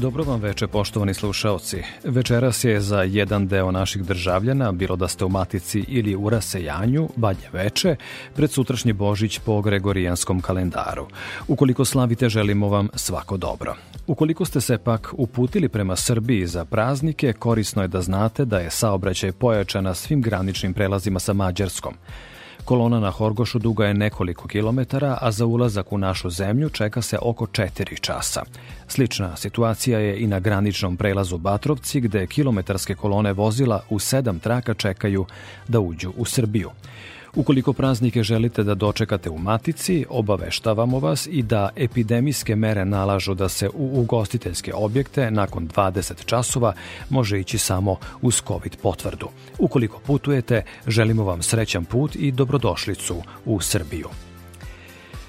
Dobro 0.00 0.24
vam 0.24 0.40
veče, 0.40 0.66
poštovani 0.66 1.14
slušaoci. 1.14 1.82
Večeras 2.04 2.64
je 2.64 2.80
za 2.80 3.02
jedan 3.02 3.46
deo 3.46 3.70
naših 3.70 4.02
državljana, 4.02 4.72
bilo 4.72 4.96
da 4.96 5.08
ste 5.08 5.24
u 5.24 5.28
Matici 5.28 5.84
ili 5.88 6.16
u 6.16 6.30
Rasejanju, 6.30 7.08
Banje 7.16 7.48
veče, 7.52 7.96
pred 8.34 8.50
sutrašnji 8.50 8.92
Božić 8.92 9.38
po 9.38 9.60
Gregorijanskom 9.62 10.40
kalendaru. 10.40 11.06
Ukoliko 11.48 11.84
slavite, 11.84 12.28
želimo 12.28 12.68
vam 12.68 12.88
svako 12.94 13.36
dobro. 13.36 13.74
Ukoliko 14.06 14.44
ste 14.44 14.60
se 14.60 14.78
pak 14.78 15.08
uputili 15.12 15.68
prema 15.68 15.96
Srbiji 15.96 16.46
za 16.46 16.64
praznike, 16.64 17.32
korisno 17.32 17.82
je 17.82 17.88
da 17.88 18.02
znate 18.02 18.44
da 18.44 18.58
je 18.58 18.70
saobraćaj 18.70 19.32
pojačan 19.32 19.84
na 19.84 19.94
svim 19.94 20.22
graničnim 20.22 20.74
prelazima 20.74 21.20
sa 21.20 21.32
Mađarskom. 21.32 21.94
Kolona 22.70 23.00
na 23.00 23.10
Horgošu 23.10 23.58
duga 23.58 23.86
je 23.86 23.94
nekoliko 23.94 24.48
kilometara, 24.48 25.18
a 25.20 25.30
za 25.32 25.46
ulazak 25.46 25.92
u 25.92 25.98
našu 25.98 26.30
zemlju 26.30 26.68
čeka 26.68 27.02
se 27.02 27.18
oko 27.22 27.46
4 27.46 28.00
časa. 28.00 28.42
Slična 28.88 29.36
situacija 29.36 29.98
je 29.98 30.20
i 30.20 30.26
na 30.26 30.40
graničnom 30.40 30.96
prelazu 30.96 31.38
Batrovci, 31.38 32.00
gde 32.00 32.26
kilometarske 32.26 32.94
kolone 32.94 33.32
vozila 33.32 33.82
u 33.88 33.98
sedam 33.98 34.38
traka 34.38 34.74
čekaju 34.74 35.26
da 35.68 35.80
uđu 35.80 36.12
u 36.16 36.24
Srbiju. 36.24 36.70
Ukoliko 37.34 37.72
praznike 37.72 38.22
želite 38.22 38.62
da 38.62 38.74
dočekate 38.74 39.30
u 39.30 39.38
matici, 39.38 40.06
obaveštavamo 40.08 40.98
vas 40.98 41.28
i 41.30 41.42
da 41.42 41.68
epidemijske 41.76 42.56
mere 42.56 42.84
nalažu 42.84 43.34
da 43.34 43.48
se 43.48 43.68
u 43.68 44.00
ugostiteljske 44.00 44.74
objekte 44.74 45.30
nakon 45.30 45.68
20 45.68 46.24
časova 46.24 46.72
može 47.10 47.40
ići 47.40 47.58
samo 47.58 47.96
uz 48.22 48.42
COVID 48.46 48.76
potvrdu. 48.82 49.28
Ukoliko 49.58 49.98
putujete, 49.98 50.62
želimo 50.86 51.24
vam 51.24 51.42
srećan 51.42 51.84
put 51.84 52.16
i 52.16 52.32
dobrodošlicu 52.32 53.22
u 53.44 53.60
Srbiju. 53.60 54.08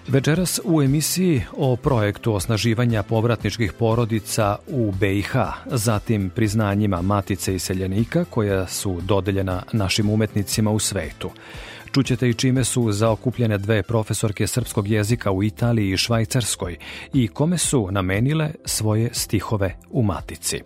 Večeras 0.07 0.59
u 0.63 0.81
emisiji 0.81 1.41
o 1.57 1.75
projektu 1.75 2.33
osnaživanja 2.33 3.03
povratničkih 3.03 3.73
porodica 3.73 4.57
u 4.67 4.91
BiH, 4.91 5.35
zatim 5.65 6.29
priznanjima 6.29 7.01
Matice 7.01 7.55
iseljenika 7.55 8.25
koja 8.25 8.67
su 8.67 9.01
dodeljena 9.01 9.63
našim 9.73 10.09
umetnicima 10.09 10.71
u 10.71 10.79
svetu. 10.79 11.29
Čućete 11.93 12.29
i 12.29 12.33
čime 12.33 12.63
su 12.63 12.91
zaokupljene 12.91 13.57
dve 13.57 13.83
profesorke 13.83 14.47
srpskog 14.47 14.87
jezika 14.87 15.31
u 15.31 15.43
Italiji 15.43 15.91
i 15.91 15.97
Švajcarskoj 15.97 16.77
i 17.13 17.27
kome 17.27 17.57
su 17.57 17.87
namenile 17.91 18.51
svoje 18.65 19.09
stihove 19.13 19.75
u 19.89 20.03
Matici. 20.03 20.61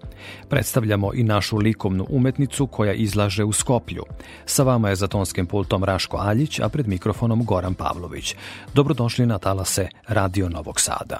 Predstavljamo 0.49 1.13
i 1.13 1.23
našu 1.23 1.57
likovnu 1.57 2.05
umetnicu 2.09 2.67
koja 2.67 2.93
izlaže 2.93 3.43
u 3.43 3.51
Skoplju. 3.51 4.03
Sa 4.45 4.63
vama 4.63 4.89
je 4.89 4.95
za 4.95 5.07
tonskim 5.07 5.45
pultom 5.45 5.83
Raško 5.83 6.17
Aljić, 6.17 6.59
a 6.59 6.69
pred 6.69 6.87
mikrofonom 6.87 7.45
Goran 7.45 7.73
Pavlović. 7.73 8.35
Dobrodošli 8.73 9.25
na 9.25 9.37
talase 9.37 9.87
Radio 10.07 10.49
Novog 10.49 10.79
Sada. 10.79 11.19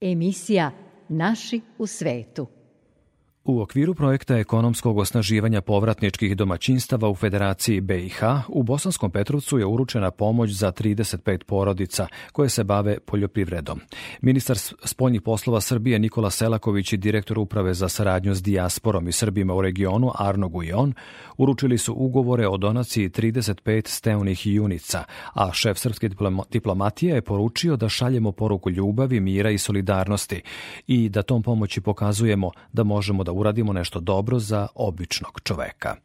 Emisija 0.00 0.83
Naši 1.08 1.60
u 1.78 1.86
svetu. 1.86 2.46
U 3.46 3.60
okviru 3.60 3.94
projekta 3.94 4.36
ekonomskog 4.38 4.98
osnaživanja 4.98 5.60
povratničkih 5.60 6.36
domaćinstava 6.36 7.08
u 7.08 7.14
Federaciji 7.14 7.80
BiH, 7.80 8.22
u 8.48 8.62
Bosanskom 8.62 9.10
Petrovcu 9.10 9.58
je 9.58 9.66
uručena 9.66 10.10
pomoć 10.10 10.50
za 10.50 10.72
35 10.72 11.44
porodica 11.44 12.06
koje 12.32 12.48
se 12.48 12.64
bave 12.64 12.98
poljoprivredom. 13.00 13.80
Ministar 14.20 14.56
spoljnih 14.84 15.22
poslova 15.22 15.60
Srbije 15.60 15.98
Nikola 15.98 16.30
Selaković 16.30 16.92
i 16.92 16.96
direktor 16.96 17.38
uprave 17.38 17.74
za 17.74 17.88
saradnju 17.88 18.34
s 18.34 18.42
dijasporom 18.42 19.08
i 19.08 19.12
Srbima 19.12 19.54
u 19.54 19.62
regionu 19.62 20.10
Arno 20.18 20.48
Gujon 20.48 20.94
uručili 21.36 21.78
su 21.78 21.94
ugovore 21.94 22.48
o 22.48 22.56
donaciji 22.56 23.08
35 23.08 23.88
steunih 23.88 24.46
junica, 24.46 25.04
a 25.34 25.52
šef 25.52 25.78
srpske 25.78 26.10
diplomatije 26.50 27.14
je 27.14 27.22
poručio 27.22 27.76
da 27.76 27.88
šaljemo 27.88 28.32
poruku 28.32 28.70
ljubavi, 28.70 29.20
mira 29.20 29.50
i 29.50 29.58
solidarnosti 29.58 30.42
i 30.86 31.08
da 31.08 31.22
tom 31.22 31.42
pomoći 31.42 31.80
pokazujemo 31.80 32.50
da 32.72 32.84
možemo 32.84 33.24
da 33.24 33.33
uradimo 33.34 33.72
nešto 33.72 34.00
dobro 34.00 34.38
za 34.38 34.66
običnog 34.74 35.40
čoveka. 35.44 35.96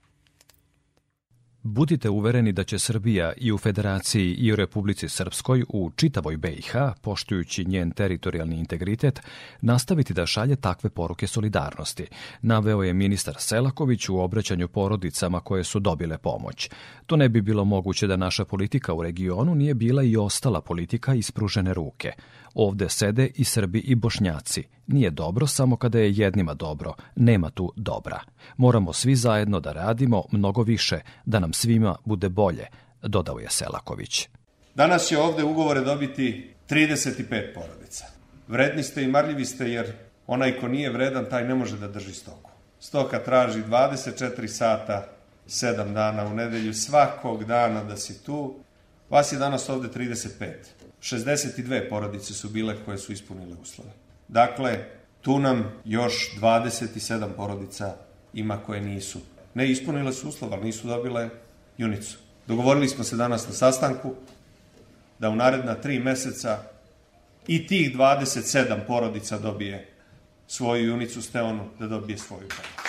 Budite 1.63 2.09
uvereni 2.09 2.51
da 2.51 2.63
će 2.63 2.79
Srbija 2.79 3.33
i 3.37 3.51
u 3.51 3.57
Federaciji 3.57 4.33
i 4.33 4.51
u 4.51 4.55
Republici 4.55 5.09
Srpskoj 5.09 5.63
u 5.69 5.91
čitavoj 5.95 6.37
BiH, 6.37 6.71
poštujući 7.01 7.65
njen 7.65 7.91
teritorijalni 7.91 8.59
integritet, 8.59 9.21
nastaviti 9.61 10.13
da 10.13 10.25
šalje 10.25 10.55
takve 10.55 10.89
poruke 10.89 11.27
solidarnosti, 11.27 12.07
naveo 12.41 12.83
je 12.83 12.93
ministar 12.93 13.35
Selaković 13.37 14.09
u 14.09 14.19
obraćanju 14.19 14.67
porodicama 14.67 15.39
koje 15.39 15.63
su 15.63 15.79
dobile 15.79 16.17
pomoć. 16.17 16.69
To 17.05 17.15
ne 17.15 17.29
bi 17.29 17.41
bilo 17.41 17.65
moguće 17.65 18.07
da 18.07 18.15
naša 18.15 18.45
politika 18.45 18.93
u 18.93 19.03
regionu 19.03 19.55
nije 19.55 19.73
bila 19.73 20.03
i 20.03 20.17
ostala 20.17 20.61
politika 20.61 21.13
ispružene 21.13 21.73
ruke. 21.73 22.11
Ovde 22.53 22.89
sede 22.89 23.29
i 23.35 23.43
Srbi 23.43 23.79
i 23.79 23.95
Bošnjaci. 23.95 24.63
Nije 24.87 25.09
dobro 25.09 25.47
samo 25.47 25.77
kada 25.77 25.99
je 25.99 26.13
jednima 26.13 26.53
dobro, 26.53 26.93
nema 27.15 27.49
tu 27.49 27.73
dobra. 27.75 28.19
Moramo 28.57 28.93
svi 28.93 29.15
zajedno 29.15 29.59
da 29.59 29.71
radimo 29.71 30.23
mnogo 30.31 30.63
više, 30.63 30.99
da 31.25 31.39
nam 31.39 31.53
svima 31.53 31.95
bude 32.05 32.29
bolje, 32.29 32.67
dodao 33.01 33.39
je 33.39 33.47
Selaković. 33.49 34.27
Danas 34.75 35.07
će 35.07 35.17
ovde 35.17 35.43
ugovore 35.43 35.81
dobiti 35.81 36.53
35 36.69 37.53
porodica. 37.53 38.05
Vredni 38.47 38.83
ste 38.83 39.03
i 39.03 39.07
marljivi 39.07 39.45
ste 39.45 39.71
jer 39.71 39.93
onaj 40.27 40.59
ko 40.59 40.67
nije 40.67 40.89
vredan, 40.89 41.25
taj 41.29 41.47
ne 41.47 41.55
može 41.55 41.77
da 41.77 41.87
drži 41.87 42.13
stoku. 42.13 42.51
Stoka 42.79 43.19
traži 43.19 43.63
24 43.63 44.47
sata, 44.47 45.07
7 45.47 45.93
dana 45.93 46.25
u 46.25 46.33
nedelju, 46.33 46.73
svakog 46.73 47.43
dana 47.43 47.83
da 47.83 47.97
si 47.97 48.23
tu. 48.23 48.55
Vas 49.09 49.31
je 49.31 49.37
danas 49.37 49.69
ovde 49.69 49.87
35. 49.87 50.29
62 51.01 51.89
porodice 51.89 52.33
su 52.33 52.49
bile 52.49 52.75
koje 52.85 52.97
su 52.97 53.13
ispunile 53.13 53.55
uslove. 53.61 53.91
Dakle, 54.27 54.85
tu 55.21 55.39
nam 55.39 55.81
još 55.85 56.35
27 56.41 57.27
porodica 57.35 57.95
ima 58.33 58.57
koje 58.57 58.81
nisu. 58.81 59.19
Ne 59.53 59.71
ispunile 59.71 60.13
su 60.13 60.29
uslove, 60.29 60.55
ali 60.55 60.65
nisu 60.65 60.87
dobile 60.87 61.29
junicu. 61.77 62.17
Dogovorili 62.47 62.89
smo 62.89 63.03
se 63.03 63.15
danas 63.15 63.47
na 63.47 63.53
sastanku 63.53 64.13
da 65.19 65.29
u 65.29 65.35
naredna 65.35 65.75
tri 65.75 65.99
meseca 65.99 66.59
i 67.47 67.67
tih 67.67 67.95
27 67.97 68.87
porodica 68.87 69.37
dobije 69.37 69.87
svoju 70.47 70.85
junicu 70.85 71.21
Steonu, 71.21 71.69
da 71.79 71.87
dobije 71.87 72.17
svoju 72.17 72.47
pomoć. 72.47 72.88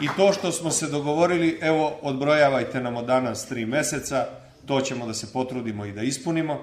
I 0.00 0.08
to 0.16 0.32
što 0.32 0.52
smo 0.52 0.70
se 0.70 0.86
dogovorili, 0.86 1.58
evo, 1.62 1.92
odbrojavajte 2.02 2.80
nam 2.80 2.96
od 2.96 3.04
danas 3.04 3.46
tri 3.46 3.66
meseca, 3.66 4.26
to 4.66 4.80
ćemo 4.80 5.06
da 5.06 5.14
se 5.14 5.32
potrudimo 5.32 5.84
i 5.84 5.92
da 5.92 6.02
ispunimo, 6.02 6.58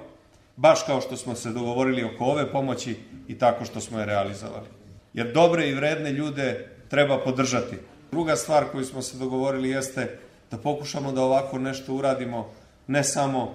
baš 0.56 0.82
kao 0.82 1.00
što 1.00 1.16
smo 1.16 1.34
se 1.34 1.50
dogovorili 1.50 2.04
oko 2.04 2.24
ove 2.24 2.52
pomoći 2.52 2.96
i 3.28 3.38
tako 3.38 3.64
što 3.64 3.80
smo 3.80 3.98
je 3.98 4.06
realizovali. 4.06 4.66
Jer 5.14 5.32
dobre 5.32 5.68
i 5.68 5.74
vredne 5.74 6.12
ljude 6.12 6.68
treba 6.88 7.18
podržati. 7.18 7.76
Druga 8.10 8.36
stvar 8.36 8.64
koju 8.72 8.84
smo 8.84 9.02
se 9.02 9.18
dogovorili 9.18 9.70
jeste 9.70 10.18
da 10.50 10.58
pokušamo 10.58 11.12
da 11.12 11.22
ovako 11.22 11.58
nešto 11.58 11.94
uradimo 11.94 12.50
ne 12.86 13.04
samo 13.04 13.54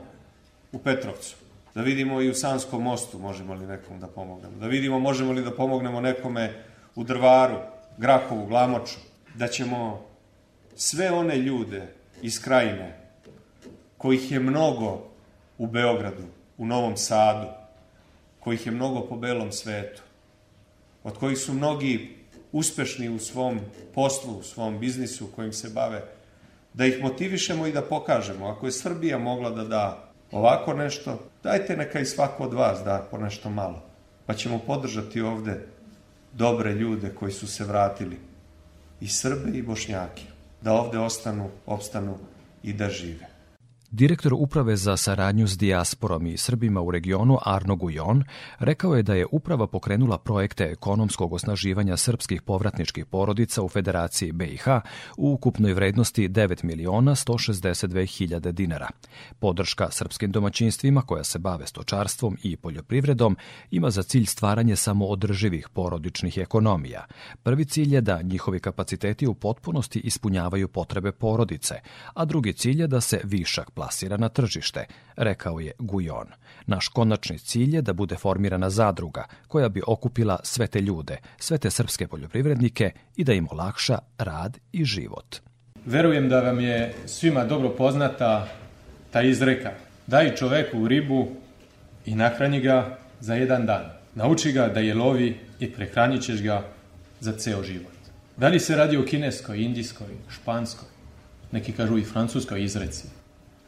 u 0.71 0.79
Petrovcu, 0.79 1.35
da 1.75 1.81
vidimo 1.81 2.21
i 2.21 2.29
u 2.29 2.33
Sanskom 2.33 2.83
mostu 2.83 3.19
možemo 3.19 3.53
li 3.53 3.67
nekom 3.67 3.99
da 3.99 4.07
pomognemo, 4.07 4.57
da 4.59 4.67
vidimo 4.67 4.99
možemo 4.99 5.31
li 5.31 5.43
da 5.43 5.51
pomognemo 5.51 6.01
nekome 6.01 6.63
u 6.95 7.03
Drvaru, 7.03 7.57
Grahovu, 7.97 8.45
Glamoču, 8.45 8.97
da 9.37 9.47
ćemo 9.47 10.05
sve 10.75 11.11
one 11.11 11.37
ljude 11.37 11.87
iz 12.21 12.41
krajine, 12.41 12.97
kojih 13.97 14.31
je 14.31 14.39
mnogo 14.39 15.07
u 15.57 15.67
Beogradu, 15.67 16.23
u 16.57 16.65
Novom 16.65 16.97
Sadu, 16.97 17.47
kojih 18.39 18.65
je 18.65 18.71
mnogo 18.71 19.01
po 19.07 19.15
belom 19.15 19.51
svetu, 19.51 20.01
od 21.03 21.17
kojih 21.17 21.37
su 21.37 21.53
mnogi 21.53 22.17
uspešni 22.51 23.09
u 23.09 23.19
svom 23.19 23.59
poslu, 23.93 24.37
u 24.37 24.43
svom 24.43 24.79
biznisu 24.79 25.27
kojim 25.35 25.53
se 25.53 25.69
bave, 25.69 26.01
da 26.73 26.85
ih 26.85 27.01
motivišemo 27.01 27.67
i 27.67 27.71
da 27.71 27.81
pokažemo. 27.81 28.47
Ako 28.47 28.65
je 28.65 28.71
Srbija 28.71 29.17
mogla 29.17 29.49
da 29.49 29.63
da 29.63 30.09
ovako 30.31 30.73
nešto, 30.73 31.19
dajte 31.43 31.77
neka 31.77 31.99
i 31.99 32.05
svako 32.05 32.43
od 32.43 32.53
vas 32.53 32.79
da 32.85 33.07
po 33.11 33.17
nešto 33.17 33.49
malo. 33.49 33.83
Pa 34.25 34.33
ćemo 34.33 34.59
podržati 34.59 35.21
ovde 35.21 35.67
dobre 36.33 36.73
ljude 36.73 37.15
koji 37.15 37.31
su 37.31 37.47
se 37.47 37.63
vratili, 37.63 38.17
i 39.01 39.07
Srbe 39.07 39.57
i 39.57 39.61
Bošnjake, 39.61 40.23
da 40.61 40.73
ovde 40.73 40.99
ostanu, 40.99 41.49
opstanu 41.65 42.17
i 42.63 42.73
da 42.73 42.89
žive. 42.89 43.36
Direktor 43.91 44.33
Uprave 44.33 44.75
za 44.75 44.97
saradnju 44.97 45.47
s 45.47 45.57
dijasporom 45.57 46.27
i 46.27 46.37
Srbima 46.37 46.81
u 46.81 46.91
regionu 46.91 47.37
Arno 47.45 47.75
Gujon 47.75 48.23
rekao 48.59 48.95
je 48.95 49.03
da 49.03 49.13
je 49.13 49.25
uprava 49.31 49.67
pokrenula 49.67 50.17
projekte 50.17 50.63
ekonomskog 50.63 51.33
osnaživanja 51.33 51.97
srpskih 51.97 52.41
povratničkih 52.41 53.05
porodica 53.05 53.61
u 53.63 53.69
Federaciji 53.69 54.31
BiH 54.31 54.67
u 55.17 55.33
ukupnoj 55.33 55.73
vrednosti 55.73 56.29
9 56.29 56.63
miliona 56.63 57.15
162 57.15 58.17
hiljade 58.17 58.51
dinara. 58.51 58.89
Podrška 59.39 59.91
srpskim 59.91 60.31
domaćinstvima 60.31 61.01
koja 61.01 61.23
se 61.23 61.39
bave 61.39 61.67
stočarstvom 61.67 62.37
i 62.43 62.55
poljoprivredom 62.55 63.37
ima 63.71 63.89
za 63.89 64.03
cilj 64.03 64.25
stvaranje 64.25 64.75
samoodrživih 64.75 65.69
porodičnih 65.73 66.37
ekonomija. 66.37 67.05
Prvi 67.43 67.65
cilj 67.65 67.95
je 67.95 68.01
da 68.01 68.21
njihovi 68.21 68.59
kapaciteti 68.59 69.27
u 69.27 69.33
potpunosti 69.33 69.99
ispunjavaju 69.99 70.67
potrebe 70.67 71.11
porodice, 71.11 71.75
a 72.13 72.25
drugi 72.25 72.53
cilj 72.53 72.81
je 72.81 72.87
da 72.87 73.01
se 73.01 73.21
višak 73.23 73.76
plasira 73.77 74.17
na 74.17 74.29
tržište, 74.29 74.85
rekao 75.15 75.59
je 75.59 75.71
Gujon. 75.79 76.27
Naš 76.65 76.87
konačni 76.87 77.39
cilj 77.39 77.75
je 77.75 77.81
da 77.81 77.93
bude 77.93 78.15
formirana 78.15 78.69
zadruga 78.69 79.27
koja 79.47 79.69
bi 79.69 79.81
okupila 79.87 80.39
sve 80.43 80.67
te 80.67 80.81
ljude, 80.81 81.17
sve 81.37 81.57
te 81.57 81.69
srpske 81.69 82.07
poljoprivrednike 82.07 82.91
i 83.15 83.23
da 83.23 83.33
im 83.33 83.47
olakša 83.51 83.99
rad 84.17 84.57
i 84.71 84.85
život. 84.85 85.35
Verujem 85.85 86.29
da 86.29 86.39
vam 86.41 86.59
je 86.59 86.93
svima 87.05 87.43
dobro 87.45 87.69
poznata 87.69 88.47
ta 89.11 89.21
izreka. 89.21 89.71
Daj 90.07 90.35
čoveku 90.35 90.87
ribu 90.87 91.27
i 92.05 92.15
nahrani 92.15 92.59
ga 92.59 92.97
za 93.19 93.35
jedan 93.35 93.65
dan. 93.65 93.85
Nauči 94.15 94.51
ga 94.51 94.67
da 94.67 94.79
je 94.79 94.95
lovi 94.95 95.37
i 95.59 95.71
prehranit 95.71 96.23
ćeš 96.23 96.41
ga 96.41 96.63
za 97.19 97.31
ceo 97.37 97.63
život. 97.63 97.93
Da 98.37 98.47
li 98.47 98.59
se 98.59 98.75
radi 98.75 98.97
o 98.97 99.05
kineskoj, 99.05 99.61
indijskoj, 99.61 100.17
španskoj, 100.29 100.89
neki 101.51 101.71
kažu 101.71 101.97
i 101.97 102.03
francuskoj 102.03 102.63
izreci 102.63 103.07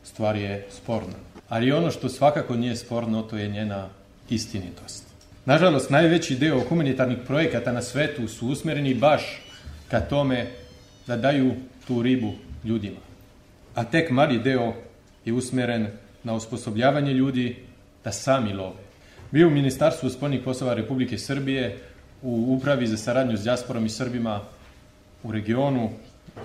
stvar 0.04 0.36
je 0.36 0.68
sporna. 0.72 1.18
Ali 1.50 1.72
ono 1.72 1.92
što 1.92 2.10
svakako 2.10 2.56
nije 2.56 2.76
sporno, 2.76 3.22
to 3.22 3.38
je 3.38 3.48
njena 3.48 3.90
istinitost. 4.30 5.04
Nažalost, 5.46 5.90
najveći 5.90 6.36
deo 6.36 6.60
humanitarnih 6.70 7.18
projekata 7.28 7.72
na 7.72 7.82
svetu 7.82 8.28
su 8.28 8.48
usmereni 8.48 8.94
baš 8.94 9.42
ka 9.88 10.00
tome 10.00 10.48
da 11.08 11.18
daju 11.18 11.52
tu 11.88 12.02
ribu 12.02 12.34
ljudima. 12.64 13.00
A 13.76 13.84
tek 13.84 14.10
mali 14.10 14.40
deo 14.40 14.74
je 15.26 15.34
usmeren 15.34 15.88
na 16.24 16.34
osposobljavanje 16.34 17.14
ljudi 17.14 17.56
da 18.04 18.12
sami 18.12 18.54
love. 18.54 18.82
Bio 19.32 19.48
u 19.48 19.52
Ministarstvu 19.52 20.10
spoljnih 20.10 20.42
poslova 20.46 20.74
Republike 20.74 21.18
Srbije 21.18 21.78
u 22.22 22.58
upravi 22.58 22.88
za 22.88 22.98
saradnju 22.98 23.38
s 23.38 23.44
dijasporom 23.44 23.86
i 23.86 23.90
Srbima 23.90 24.42
u 25.24 25.32
regionu, 25.32 25.90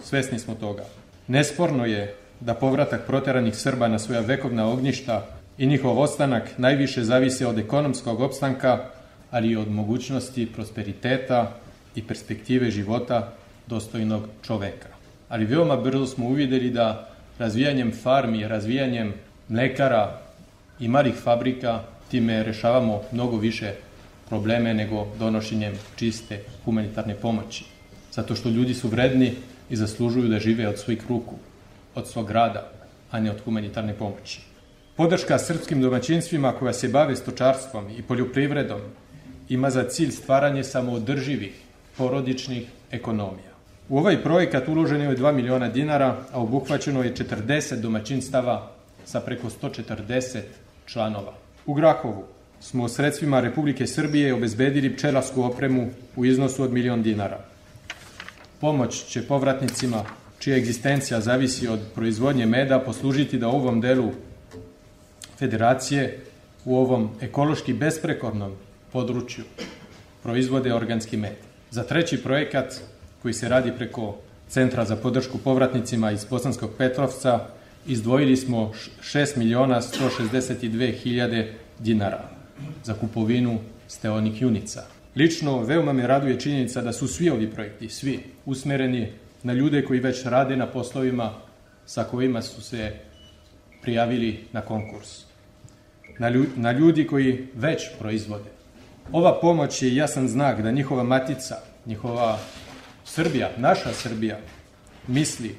svesni 0.02 0.38
smo 0.38 0.54
toga. 0.54 0.84
Nesporno 1.28 1.86
je 1.86 2.14
da 2.40 2.54
povratak 2.54 3.06
proteranih 3.06 3.56
Srba 3.56 3.88
na 3.88 3.98
svoja 3.98 4.20
vekovna 4.20 4.66
ognjišta 4.68 5.26
i 5.58 5.66
njihov 5.66 5.98
ostanak 5.98 6.58
najviše 6.58 7.04
zavise 7.04 7.46
od 7.46 7.58
ekonomskog 7.58 8.20
opstanka, 8.20 8.84
ali 9.30 9.50
i 9.50 9.56
od 9.56 9.70
mogućnosti 9.70 10.52
prosperiteta 10.52 11.52
i 11.94 12.02
perspektive 12.02 12.70
života 12.70 13.32
dostojnog 13.66 14.22
čoveka. 14.42 14.88
Ali 15.28 15.44
veoma 15.44 15.76
brzo 15.76 16.06
smo 16.06 16.26
uvideli 16.26 16.70
da 16.70 17.08
razvijanjem 17.38 17.92
farmi, 18.02 18.48
razvijanjem 18.48 19.14
mlekara 19.48 20.20
i 20.80 20.88
malih 20.88 21.14
fabrika 21.14 21.80
time 22.10 22.42
rešavamo 22.42 23.02
mnogo 23.12 23.36
više 23.36 23.74
probleme 24.28 24.74
nego 24.74 25.06
donošenjem 25.18 25.72
čiste 25.96 26.40
humanitarne 26.64 27.14
pomoći. 27.14 27.64
Zato 28.12 28.34
što 28.34 28.48
ljudi 28.48 28.74
su 28.74 28.88
vredni 28.88 29.32
i 29.70 29.76
zaslužuju 29.76 30.28
da 30.28 30.38
žive 30.38 30.68
od 30.68 30.78
svojih 30.78 31.02
ruku 31.08 31.34
od 31.94 32.08
svog 32.08 32.30
rada, 32.30 32.70
a 33.10 33.20
ne 33.20 33.30
od 33.30 33.40
humanitarne 33.44 33.94
pomoći. 33.94 34.40
Podrška 34.96 35.38
srpskim 35.38 35.82
domaćinstvima 35.82 36.52
koja 36.52 36.72
se 36.72 36.88
bave 36.88 37.16
stočarstvom 37.16 37.90
i 37.98 38.02
poljoprivredom 38.02 38.80
ima 39.48 39.70
za 39.70 39.88
cilj 39.88 40.10
stvaranje 40.10 40.64
samoodrživih 40.64 41.54
porodičnih 41.96 42.68
ekonomija. 42.90 43.54
U 43.88 43.98
ovaj 43.98 44.22
projekat 44.22 44.68
uloženo 44.68 45.10
je 45.10 45.16
2 45.16 45.32
miliona 45.32 45.68
dinara, 45.68 46.16
a 46.32 46.40
obuhvaćeno 46.40 47.02
je 47.02 47.14
40 47.14 47.80
domaćinstava 47.80 48.70
sa 49.04 49.20
preko 49.20 49.48
140 49.62 50.40
članova. 50.86 51.32
U 51.66 51.74
Grahovu 51.74 52.24
smo 52.60 52.88
sredstvima 52.88 53.40
Republike 53.40 53.86
Srbije 53.86 54.34
obezbedili 54.34 54.96
pčelarsku 54.96 55.42
opremu 55.42 55.90
u 56.16 56.24
iznosu 56.24 56.62
od 56.62 56.72
milion 56.72 57.02
dinara. 57.02 57.38
Pomoć 58.60 59.04
će 59.04 59.22
povratnicima 59.22 60.04
čija 60.44 60.56
egzistencija 60.56 61.20
zavisi 61.20 61.68
od 61.68 61.80
proizvodnje 61.94 62.46
meda, 62.46 62.78
poslužiti 62.80 63.38
da 63.38 63.48
u 63.48 63.56
ovom 63.56 63.80
delu 63.80 64.10
federacije, 65.38 66.18
u 66.64 66.76
ovom 66.76 67.10
ekološki 67.20 67.72
besprekornom 67.72 68.52
području, 68.92 69.44
proizvode 70.22 70.74
organski 70.74 71.16
med. 71.16 71.36
Za 71.70 71.82
treći 71.82 72.22
projekat, 72.22 72.74
koji 73.22 73.34
se 73.34 73.48
radi 73.48 73.72
preko 73.76 74.16
Centra 74.48 74.84
za 74.84 74.96
podršku 74.96 75.38
povratnicima 75.38 76.12
iz 76.12 76.24
Bosanskog 76.24 76.70
Petrovca, 76.78 77.46
izdvojili 77.86 78.36
smo 78.36 78.72
6 79.02 79.36
miliona 79.36 79.80
162 79.80 80.92
hiljade 80.92 81.52
dinara 81.78 82.28
za 82.84 82.94
kupovinu 82.94 83.58
steonih 83.88 84.42
junica. 84.42 84.84
Lično, 85.16 85.62
veoma 85.62 85.92
me 85.92 86.06
raduje 86.06 86.40
činjenica 86.40 86.82
da 86.82 86.92
su 86.92 87.08
svi 87.08 87.30
ovi 87.30 87.50
projekti, 87.50 87.88
svi, 87.88 88.20
usmereni 88.44 89.23
na 89.44 89.52
ljude 89.52 89.84
koji 89.84 90.00
već 90.00 90.24
rade 90.24 90.56
na 90.56 90.66
poslovima 90.66 91.32
sa 91.86 92.04
kojima 92.04 92.42
su 92.42 92.62
se 92.62 92.92
prijavili 93.82 94.44
na 94.52 94.60
konkurs. 94.60 95.24
Na, 96.18 96.28
ljudi, 96.28 96.50
na 96.56 96.72
ljudi 96.72 97.06
koji 97.06 97.46
već 97.54 97.82
proizvode. 97.98 98.50
Ova 99.12 99.40
pomoć 99.40 99.82
je 99.82 99.96
jasan 99.96 100.28
znak 100.28 100.62
da 100.62 100.70
njihova 100.70 101.02
matica, 101.02 101.56
njihova 101.86 102.38
Srbija, 103.04 103.50
naša 103.56 103.92
Srbija, 103.92 104.38
misli 105.08 105.56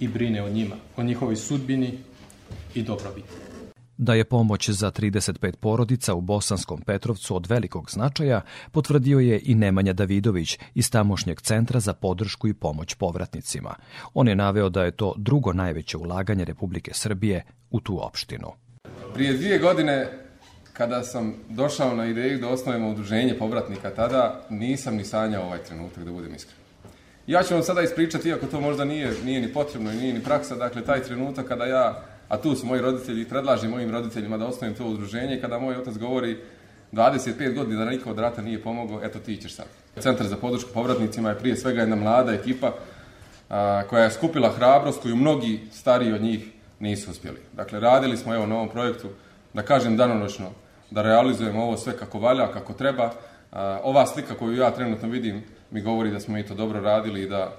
i 0.00 0.08
brine 0.08 0.42
o 0.42 0.48
njima, 0.48 0.76
o 0.96 1.02
njihovoj 1.02 1.36
sudbini 1.36 1.98
i 2.74 2.82
dobrobiti. 2.82 3.41
Da 4.02 4.14
je 4.14 4.24
pomoć 4.24 4.70
za 4.70 4.90
35 4.90 5.56
porodica 5.56 6.14
u 6.14 6.20
Bosanskom 6.20 6.80
Petrovcu 6.80 7.36
od 7.36 7.46
velikog 7.46 7.90
značaja, 7.90 8.40
potvrdio 8.72 9.18
je 9.18 9.40
i 9.44 9.54
Nemanja 9.54 9.92
Davidović 9.92 10.58
iz 10.74 10.90
tamošnjeg 10.90 11.40
centra 11.40 11.80
za 11.80 11.92
podršku 11.92 12.48
i 12.48 12.54
pomoć 12.54 12.94
povratnicima. 12.94 13.74
On 14.14 14.28
je 14.28 14.36
naveo 14.36 14.68
da 14.68 14.84
je 14.84 14.90
to 14.90 15.14
drugo 15.16 15.52
najveće 15.52 15.96
ulaganje 15.96 16.44
Republike 16.44 16.90
Srbije 16.94 17.44
u 17.70 17.80
tu 17.80 18.06
opštinu. 18.06 18.52
Prije 19.14 19.32
dvije 19.32 19.58
godine 19.58 20.10
kada 20.72 21.02
sam 21.02 21.34
došao 21.48 21.96
na 21.96 22.06
ideju 22.06 22.38
da 22.38 22.48
osnovimo 22.48 22.90
udruženje 22.90 23.38
povratnika, 23.38 23.90
tada 23.90 24.46
nisam 24.50 24.96
ni 24.96 25.04
sanjao 25.04 25.44
ovaj 25.44 25.58
trenutak, 25.58 26.04
da 26.04 26.12
budem 26.12 26.34
iskren. 26.34 26.58
Ja 27.26 27.42
ću 27.42 27.54
vam 27.54 27.62
sada 27.62 27.82
ispričati, 27.82 28.28
iako 28.28 28.46
to 28.46 28.60
možda 28.60 28.84
nije, 28.84 29.14
nije 29.24 29.40
ni 29.40 29.52
potrebno 29.52 29.92
i 29.92 29.96
nije 29.96 30.14
ni 30.14 30.20
praksa, 30.20 30.56
dakle, 30.56 30.84
taj 30.84 31.02
trenutak 31.02 31.48
kada 31.48 31.64
ja 31.64 32.11
a 32.32 32.36
tu 32.36 32.54
su 32.54 32.66
moji 32.66 32.80
roditelji, 32.80 33.28
predlažem 33.28 33.70
mojim 33.70 33.90
roditeljima 33.90 34.38
da 34.38 34.46
osnovim 34.46 34.74
to 34.74 34.86
udruženje, 34.86 35.40
kada 35.40 35.58
moj 35.58 35.76
otac 35.76 35.98
govori 35.98 36.38
25 36.92 37.54
godina 37.54 37.84
da 37.84 37.90
niko 37.90 38.10
od 38.10 38.18
rata 38.18 38.42
nije 38.42 38.62
pomogao, 38.62 39.00
eto 39.04 39.18
ti 39.18 39.36
ćeš 39.36 39.54
sad. 39.54 39.66
Centar 39.98 40.26
za 40.26 40.36
podršku 40.36 40.70
povratnicima 40.74 41.28
je 41.28 41.38
prije 41.38 41.56
svega 41.56 41.80
jedna 41.80 41.96
mlada 41.96 42.32
ekipa 42.32 42.72
a, 43.50 43.82
koja 43.90 44.04
je 44.04 44.10
skupila 44.10 44.52
hrabrost 44.52 45.02
koju 45.02 45.16
mnogi 45.16 45.60
stariji 45.72 46.12
od 46.12 46.22
njih 46.22 46.46
nisu 46.80 47.10
uspjeli. 47.10 47.38
Dakle, 47.52 47.80
radili 47.80 48.16
smo 48.16 48.34
evo 48.34 48.46
na 48.46 48.54
ovom 48.54 48.68
projektu, 48.68 49.08
da 49.54 49.62
kažem 49.62 49.96
danonočno, 49.96 50.50
da 50.90 51.02
realizujemo 51.02 51.62
ovo 51.62 51.76
sve 51.76 51.96
kako 51.96 52.18
valja, 52.18 52.52
kako 52.52 52.72
treba. 52.72 53.12
A, 53.52 53.80
ova 53.82 54.06
slika 54.06 54.34
koju 54.34 54.56
ja 54.56 54.70
trenutno 54.70 55.08
vidim 55.08 55.44
mi 55.70 55.80
govori 55.80 56.10
da 56.10 56.20
smo 56.20 56.38
i 56.38 56.46
to 56.46 56.54
dobro 56.54 56.80
radili 56.80 57.22
i 57.22 57.28
da, 57.28 57.52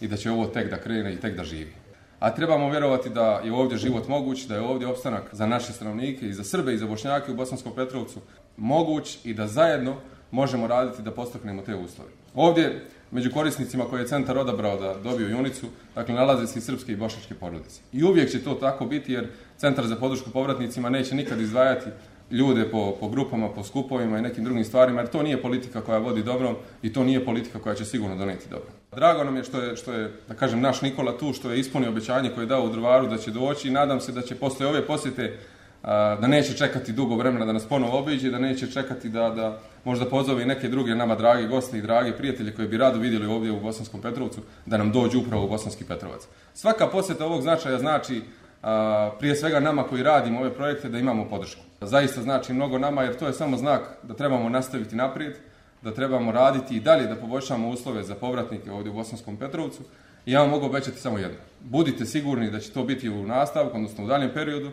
i 0.00 0.08
da 0.08 0.16
će 0.16 0.30
ovo 0.30 0.46
tek 0.46 0.70
da 0.70 0.76
krene 0.76 1.14
i 1.14 1.20
tek 1.20 1.36
da 1.36 1.44
živi 1.44 1.79
a 2.20 2.30
trebamo 2.34 2.70
vjerovati 2.70 3.10
da 3.10 3.40
je 3.44 3.52
ovdje 3.52 3.78
život 3.78 4.08
moguć, 4.08 4.46
da 4.46 4.54
je 4.54 4.60
ovdje 4.60 4.88
opstanak 4.88 5.22
za 5.32 5.46
naše 5.46 5.72
stanovnike 5.72 6.26
i 6.26 6.32
za 6.32 6.44
Srbe 6.44 6.74
i 6.74 6.78
za 6.78 6.86
Bošnjake 6.86 7.32
u 7.32 7.34
Bosanskom 7.34 7.72
Petrovcu 7.74 8.20
moguć 8.56 9.18
i 9.24 9.34
da 9.34 9.46
zajedno 9.46 9.96
možemo 10.30 10.66
raditi 10.66 11.02
da 11.02 11.10
postaknemo 11.10 11.62
te 11.62 11.74
uslove. 11.74 12.10
Ovdje, 12.34 12.84
među 13.10 13.30
korisnicima 13.30 13.84
koje 13.84 14.00
je 14.00 14.06
centar 14.06 14.38
odabrao 14.38 14.80
da 14.80 14.94
dobiju 14.94 15.30
junicu, 15.30 15.66
dakle, 15.94 16.14
nalaze 16.14 16.46
se 16.46 16.58
i 16.58 16.62
srpske 16.62 16.92
i 16.92 16.96
bošnjačke 16.96 17.34
porodice. 17.34 17.80
I 17.92 18.04
uvijek 18.04 18.30
će 18.30 18.44
to 18.44 18.54
tako 18.54 18.86
biti 18.86 19.12
jer 19.12 19.28
centar 19.56 19.86
za 19.86 19.96
podršku 19.96 20.30
povratnicima 20.30 20.90
neće 20.90 21.14
nikad 21.14 21.40
izdvajati 21.40 21.90
ljude 22.30 22.70
po, 22.70 22.96
po 23.00 23.08
grupama, 23.08 23.48
po 23.48 23.64
skupovima 23.64 24.18
i 24.18 24.22
nekim 24.22 24.44
drugim 24.44 24.64
stvarima, 24.64 25.00
jer 25.00 25.10
to 25.10 25.22
nije 25.22 25.42
politika 25.42 25.80
koja 25.80 25.98
vodi 25.98 26.22
dobrom 26.22 26.56
i 26.82 26.92
to 26.92 27.04
nije 27.04 27.24
politika 27.24 27.58
koja 27.58 27.74
će 27.74 27.84
sigurno 27.84 28.16
doneti 28.16 28.50
dobro. 28.50 28.68
Drago 28.92 29.24
nam 29.24 29.36
je 29.36 29.44
što 29.44 29.60
je, 29.60 29.76
što 29.76 29.92
je, 29.92 30.12
da 30.28 30.34
kažem, 30.34 30.60
naš 30.60 30.82
Nikola 30.82 31.18
tu, 31.18 31.32
što 31.32 31.50
je 31.50 31.60
ispunio 31.60 31.88
obećanje 31.88 32.30
koje 32.30 32.42
je 32.42 32.46
dao 32.46 32.64
u 32.64 32.68
Drvaru 32.68 33.06
da 33.06 33.18
će 33.18 33.30
doći 33.30 33.68
i 33.68 33.70
nadam 33.70 34.00
se 34.00 34.12
da 34.12 34.22
će 34.22 34.34
posle 34.34 34.66
ove 34.66 34.86
posjete 34.86 35.36
da 35.82 36.26
neće 36.26 36.56
čekati 36.56 36.92
dugo 36.92 37.16
vremena 37.16 37.44
da 37.44 37.52
nas 37.52 37.64
ponovo 37.64 37.98
obiđe, 37.98 38.30
da 38.30 38.38
neće 38.38 38.70
čekati 38.70 39.08
da, 39.08 39.30
da 39.30 39.58
možda 39.84 40.04
pozove 40.04 40.42
i 40.42 40.46
neke 40.46 40.68
druge 40.68 40.94
nama 40.94 41.14
dragi 41.14 41.46
gosti 41.46 41.78
i 41.78 41.82
dragi 41.82 42.12
prijatelji 42.12 42.52
koji 42.52 42.68
bi 42.68 42.76
rado 42.76 42.98
vidjeli 42.98 43.26
ovdje 43.26 43.52
u 43.52 43.60
Bosanskom 43.60 44.00
Petrovcu, 44.00 44.40
da 44.66 44.76
nam 44.76 44.92
dođu 44.92 45.18
upravo 45.20 45.44
u 45.44 45.48
Bosanski 45.48 45.84
Petrovac. 45.84 46.22
Svaka 46.54 46.86
posjeta 46.86 47.26
ovog 47.26 47.42
značaja 47.42 47.78
znači 47.78 48.22
a, 48.62 49.10
prije 49.18 49.36
svega 49.36 49.60
nama 49.60 49.82
koji 49.82 50.02
radimo 50.02 50.40
ove 50.40 50.54
projekte 50.54 50.88
da 50.88 50.98
imamo 50.98 51.28
podršku. 51.28 51.62
Zaista 51.80 52.22
znači 52.22 52.52
mnogo 52.52 52.78
nama 52.78 53.02
jer 53.02 53.18
to 53.18 53.26
je 53.26 53.32
samo 53.32 53.56
znak 53.56 53.82
da 54.02 54.14
trebamo 54.14 54.48
nastaviti 54.48 54.96
naprijed, 54.96 55.36
da 55.82 55.94
trebamo 55.94 56.32
raditi 56.32 56.76
i 56.76 56.80
dalje 56.80 57.06
da 57.06 57.16
poboljšamo 57.16 57.68
uslove 57.68 58.02
za 58.02 58.14
povratnike 58.14 58.72
ovdje 58.72 58.90
u 58.90 58.94
Bosanskom 58.94 59.36
Petrovcu. 59.36 59.82
I 60.26 60.32
ja 60.32 60.40
vam 60.40 60.50
mogu 60.50 60.66
obećati 60.66 61.00
samo 61.00 61.18
jedno. 61.18 61.38
Budite 61.60 62.06
sigurni 62.06 62.50
da 62.50 62.60
će 62.60 62.70
to 62.70 62.84
biti 62.84 63.08
u 63.08 63.26
nastavku, 63.26 63.76
odnosno 63.76 64.04
u 64.04 64.06
daljem 64.06 64.30
periodu 64.34 64.70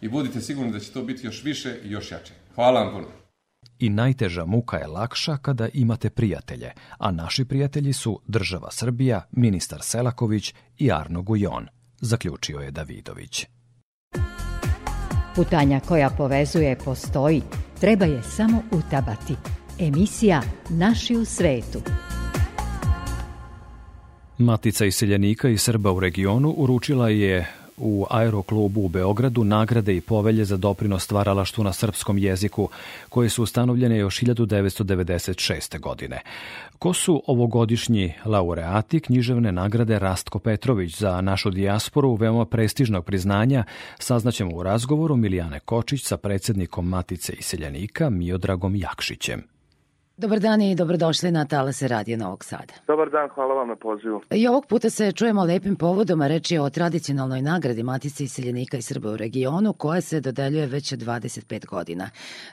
i 0.00 0.08
budite 0.08 0.40
sigurni 0.40 0.72
da 0.72 0.78
će 0.78 0.92
to 0.92 1.02
biti 1.02 1.26
još 1.26 1.44
više 1.44 1.76
i 1.84 1.90
još 1.90 2.12
jače. 2.12 2.32
Hvala 2.54 2.82
vam 2.82 2.92
puno. 2.92 3.06
I 3.78 3.90
najteža 3.90 4.44
muka 4.44 4.76
je 4.76 4.86
lakša 4.86 5.36
kada 5.36 5.68
imate 5.74 6.10
prijatelje, 6.10 6.72
a 6.98 7.10
naši 7.10 7.44
prijatelji 7.44 7.92
su 7.92 8.20
država 8.26 8.70
Srbija, 8.70 9.26
ministar 9.30 9.78
Selaković 9.82 10.54
i 10.78 10.92
Arno 10.92 11.22
Gujon, 11.22 11.66
zaključio 12.00 12.58
je 12.58 12.70
Davidović. 12.70 13.46
Putanja 15.34 15.80
koja 15.80 16.10
povezuje 16.10 16.78
postoji, 16.84 17.42
treba 17.80 18.04
je 18.04 18.22
samo 18.22 18.62
utabati. 18.70 19.34
Emisija 19.78 20.42
Naši 20.70 21.16
u 21.16 21.24
svetu. 21.24 21.80
Matica 24.38 24.84
iseljenika 24.84 25.48
i 25.48 25.58
Srba 25.58 25.92
u 25.92 26.00
regionu 26.00 26.50
uručila 26.50 27.08
je 27.08 27.46
u 27.76 28.06
Aeroklubu 28.10 28.80
u 28.80 28.88
Beogradu 28.88 29.44
nagrade 29.44 29.96
i 29.96 30.00
povelje 30.00 30.44
za 30.44 30.56
doprinos 30.56 31.04
stvaralaštvu 31.04 31.64
na 31.64 31.72
srpskom 31.72 32.18
jeziku, 32.18 32.68
koje 33.08 33.28
su 33.28 33.42
ustanovljene 33.42 33.98
još 33.98 34.20
1996. 34.20 35.80
godine. 35.80 36.20
Ko 36.80 36.92
su 36.92 37.22
ovogodišnji 37.26 38.12
laureati 38.24 39.00
književne 39.00 39.52
nagrade 39.52 39.98
Rastko 39.98 40.38
Petrović 40.38 40.98
za 40.98 41.20
našu 41.20 41.50
dijasporu 41.50 42.14
veoma 42.14 42.46
prestižnog 42.46 43.04
priznanja 43.04 43.64
saznaćemo 43.98 44.56
u 44.56 44.62
razgovoru 44.62 45.16
Milijane 45.16 45.60
Kočić 45.60 46.02
sa 46.02 46.16
predsednikom 46.16 46.88
Matice 46.88 47.32
iseljenika 47.32 48.10
Miodragom 48.10 48.76
Jakšićem. 48.76 49.42
Dobar 50.20 50.40
dan 50.40 50.62
i 50.62 50.74
dobrodošli 50.74 51.30
na 51.30 51.44
Talase 51.44 51.88
Radio 51.88 52.16
Novog 52.16 52.44
Sada. 52.44 52.74
Dobar 52.86 53.10
dan, 53.10 53.28
hvala 53.34 53.54
vam 53.54 53.68
na 53.68 53.76
pozivu. 53.76 54.20
I 54.30 54.48
ovog 54.48 54.66
puta 54.66 54.90
se 54.90 55.12
čujemo 55.12 55.44
lepim 55.44 55.76
povodom, 55.76 56.20
a 56.20 56.26
reč 56.26 56.50
je 56.50 56.60
o 56.60 56.70
tradicionalnoj 56.70 57.42
nagradi 57.42 57.82
Matice 57.82 58.24
iseljenika 58.24 58.76
i 58.76 58.82
Srba 58.82 59.10
u 59.10 59.16
regionu, 59.16 59.72
koja 59.72 60.00
se 60.00 60.20
dodeljuje 60.20 60.66
već 60.66 60.92
25 60.92 61.66
godina. 61.66 62.10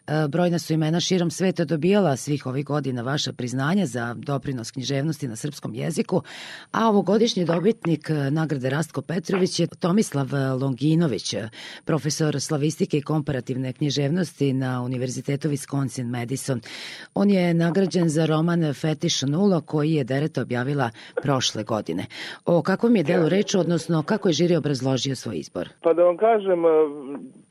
E, 0.07 0.27
brojna 0.27 0.59
su 0.59 0.73
imena 0.73 0.99
širom 0.99 1.31
sveta 1.31 1.65
dobijala 1.65 2.15
svih 2.15 2.45
ovih 2.45 2.65
godina 2.65 3.01
vaša 3.01 3.33
priznanja 3.33 3.85
za 3.85 4.13
doprinos 4.17 4.71
književnosti 4.71 5.27
na 5.27 5.35
srpskom 5.35 5.75
jeziku, 5.75 6.21
a 6.71 6.89
ovogodišnji 6.89 7.45
dobitnik 7.45 8.09
nagrade 8.31 8.69
Rastko 8.69 9.01
Petrović 9.01 9.59
je 9.59 9.67
Tomislav 9.67 10.27
Longinović, 10.61 11.35
profesor 11.85 12.41
slavistike 12.41 12.97
i 12.97 13.01
komparativne 13.01 13.73
književnosti 13.73 14.53
na 14.53 14.81
Univerzitetu 14.81 15.49
Wisconsin-Madison. 15.49 16.59
On 17.13 17.29
je 17.29 17.56
nagrađen 17.57 18.09
za 18.09 18.25
roman 18.25 18.73
Fetiš 18.81 19.21
nula 19.21 19.61
koji 19.61 19.91
je 19.93 20.03
Dereta 20.03 20.41
objavila 20.41 20.89
prošle 21.23 21.63
godine. 21.63 22.03
O 22.45 22.61
kakvom 22.61 22.95
je 22.95 23.03
delu 23.03 23.29
reč, 23.29 23.55
odnosno 23.55 24.03
kako 24.03 24.29
je 24.29 24.33
žiri 24.33 24.55
obrazložio 24.55 25.15
svoj 25.15 25.37
izbor? 25.37 25.67
Pa 25.83 25.93
da 25.93 26.03
vam 26.03 26.17
kažem, 26.17 26.65
e, 26.65 26.69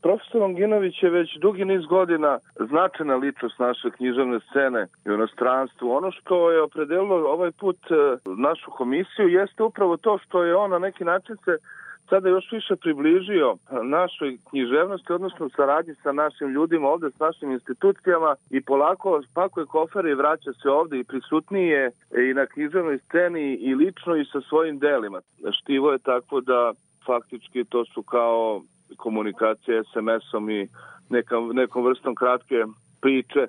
profesor 0.02 0.40
Longinović 0.40 1.02
je 1.02 1.10
već 1.10 1.28
dugi 1.40 1.64
niz 1.64 1.82
godina 1.84 2.38
značajna 2.70 3.16
ličnost 3.16 3.58
naše 3.58 3.90
književne 3.96 4.38
scene 4.48 4.86
i 5.06 5.08
inostranstvu. 5.14 5.90
Ono 5.90 6.10
što 6.12 6.50
je 6.50 6.62
opredelilo 6.62 7.16
ovaj 7.36 7.50
put 7.50 7.78
e, 7.90 7.94
našu 8.36 8.70
komisiju 8.70 9.28
jeste 9.28 9.62
upravo 9.62 9.96
to 9.96 10.18
što 10.18 10.44
je 10.44 10.56
on 10.56 10.70
na 10.70 10.78
neki 10.78 11.04
način 11.04 11.36
se 11.44 11.58
sada 12.08 12.28
još 12.28 12.52
više 12.52 12.76
približio 12.76 13.56
našoj 13.82 14.38
književnosti, 14.50 15.12
odnosno 15.12 15.48
saradnji 15.48 15.94
sa 16.02 16.12
našim 16.12 16.48
ljudima 16.48 16.88
ovde, 16.88 17.10
s 17.10 17.18
našim 17.18 17.50
institucijama 17.52 18.36
i 18.50 18.60
polako 18.60 19.22
spakuje 19.30 19.66
kofere 19.66 20.10
i 20.10 20.14
vraća 20.14 20.52
se 20.62 20.68
ovde 20.70 20.98
i 20.98 21.04
prisutnije 21.04 21.90
i 22.30 22.34
na 22.34 22.46
književnoj 22.46 22.98
sceni 22.98 23.54
i 23.54 23.74
lično 23.74 24.16
i 24.16 24.24
sa 24.24 24.40
svojim 24.40 24.78
delima. 24.78 25.20
Štivo 25.60 25.92
je 25.92 25.98
tako 25.98 26.40
da 26.40 26.72
faktički 27.06 27.64
to 27.64 27.84
su 27.84 28.02
kao 28.02 28.62
komunikacije 28.96 29.82
SMS-om 29.82 30.50
i 30.50 30.68
neka, 31.10 31.36
nekom 31.52 31.84
vrstom 31.84 32.14
kratke 32.14 32.64
priče 33.00 33.46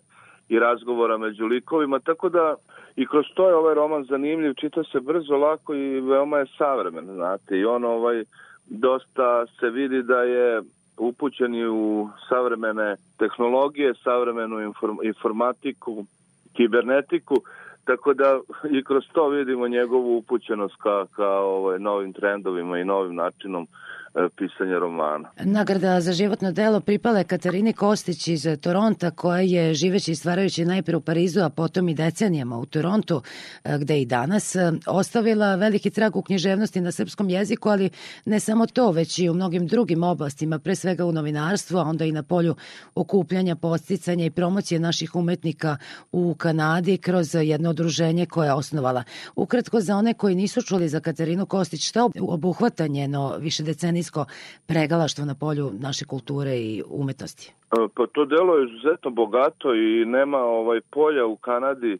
i 0.50 0.60
razgovora 0.60 1.18
među 1.18 1.46
likovima, 1.46 2.00
tako 2.00 2.30
da 2.30 2.56
i 2.96 3.08
kroz 3.08 3.26
to 3.34 3.48
je 3.50 3.56
ovaj 3.56 3.76
roman 3.76 4.04
zanimljiv, 4.04 4.54
čita 4.54 4.84
se 4.84 5.00
brzo, 5.00 5.38
lako 5.38 5.74
i 5.74 6.02
veoma 6.02 6.38
je 6.38 6.46
savremen, 6.58 7.06
znate, 7.06 7.58
i 7.58 7.66
on 7.66 7.84
ovaj 7.84 8.24
dosta 8.70 9.46
se 9.60 9.70
vidi 9.70 10.04
da 10.04 10.22
je 10.22 10.62
upućeni 10.98 11.68
u 11.68 12.10
savremene 12.30 12.96
tehnologije, 13.18 13.94
savremenu 14.04 14.62
inform, 14.62 14.98
informatiku, 15.04 16.06
kibernetiku, 16.54 17.36
tako 17.86 18.14
da 18.14 18.40
i 18.72 18.84
kroz 18.84 19.04
to 19.14 19.30
vidimo 19.30 19.68
njegovu 19.68 20.18
upućenost 20.18 20.76
ka, 20.76 21.06
ka 21.16 21.30
ovaj, 21.30 21.80
novim 21.80 22.14
trendovima 22.14 22.80
i 22.80 22.86
novim 22.86 23.16
načinom 23.16 23.68
pisanja 24.36 24.80
romana. 24.80 25.30
Nagrada 25.44 26.02
za 26.02 26.14
životno 26.14 26.52
delo 26.52 26.80
pripala 26.80 27.18
je 27.18 27.24
Katarini 27.24 27.74
Kostić 27.74 28.28
iz 28.28 28.48
Toronta 28.62 29.12
koja 29.12 29.42
je 29.42 29.74
živeći 29.74 30.12
i 30.12 30.16
stvarajući 30.16 30.66
najpre 30.66 30.98
u 30.98 31.02
Parizu, 31.02 31.42
a 31.42 31.50
potom 31.50 31.90
i 31.90 31.94
decenijama 31.94 32.58
u 32.58 32.66
Torontu, 32.66 33.22
e, 33.64 33.78
gde 33.78 34.02
i 34.02 34.06
danas, 34.06 34.56
e, 34.56 34.72
ostavila 34.88 35.56
veliki 35.56 35.90
trag 35.90 36.16
u 36.16 36.22
književnosti 36.22 36.82
na 36.82 36.92
srpskom 36.92 37.30
jeziku, 37.30 37.70
ali 37.70 37.90
ne 38.26 38.40
samo 38.40 38.66
to, 38.66 38.92
već 38.92 39.20
i 39.20 39.30
u 39.30 39.34
mnogim 39.34 39.68
drugim 39.68 40.04
oblastima, 40.04 40.60
pre 40.60 40.76
svega 40.76 41.06
u 41.06 41.12
novinarstvu, 41.12 41.78
a 41.78 41.84
onda 41.84 42.06
i 42.06 42.12
na 42.12 42.24
polju 42.24 42.56
okupljanja, 42.96 43.56
posticanja 43.56 44.26
i 44.26 44.30
promocije 44.30 44.80
naših 44.80 45.16
umetnika 45.16 45.78
u 46.12 46.36
Kanadi 46.36 46.98
kroz 46.98 47.36
jedno 47.36 47.70
udruženje 47.70 48.26
koje 48.26 48.48
je 48.48 48.54
osnovala. 48.54 49.04
Ukratko 49.36 49.82
za 49.82 49.96
one 49.96 50.14
koji 50.14 50.36
nisu 50.36 50.62
čuli 50.62 50.90
za 50.90 51.00
Katarinu 51.00 51.46
Kostić, 51.46 51.88
šta 51.88 52.10
obuhvata 52.22 52.88
njeno 52.88 53.38
više 53.38 53.64
istorijsko 54.08 54.26
pregalaštvo 54.68 55.26
na 55.26 55.36
polju 55.36 55.72
naše 55.80 56.06
kulture 56.06 56.58
i 56.58 56.84
umetnosti? 56.90 57.52
E, 57.72 57.88
pa 57.96 58.08
to 58.08 58.26
delo 58.26 58.56
je 58.56 58.68
izuzetno 58.68 59.10
bogato 59.12 59.76
i 59.76 60.06
nema 60.06 60.38
ovaj 60.38 60.82
polja 60.92 61.26
u 61.26 61.36
Kanadi 61.36 61.98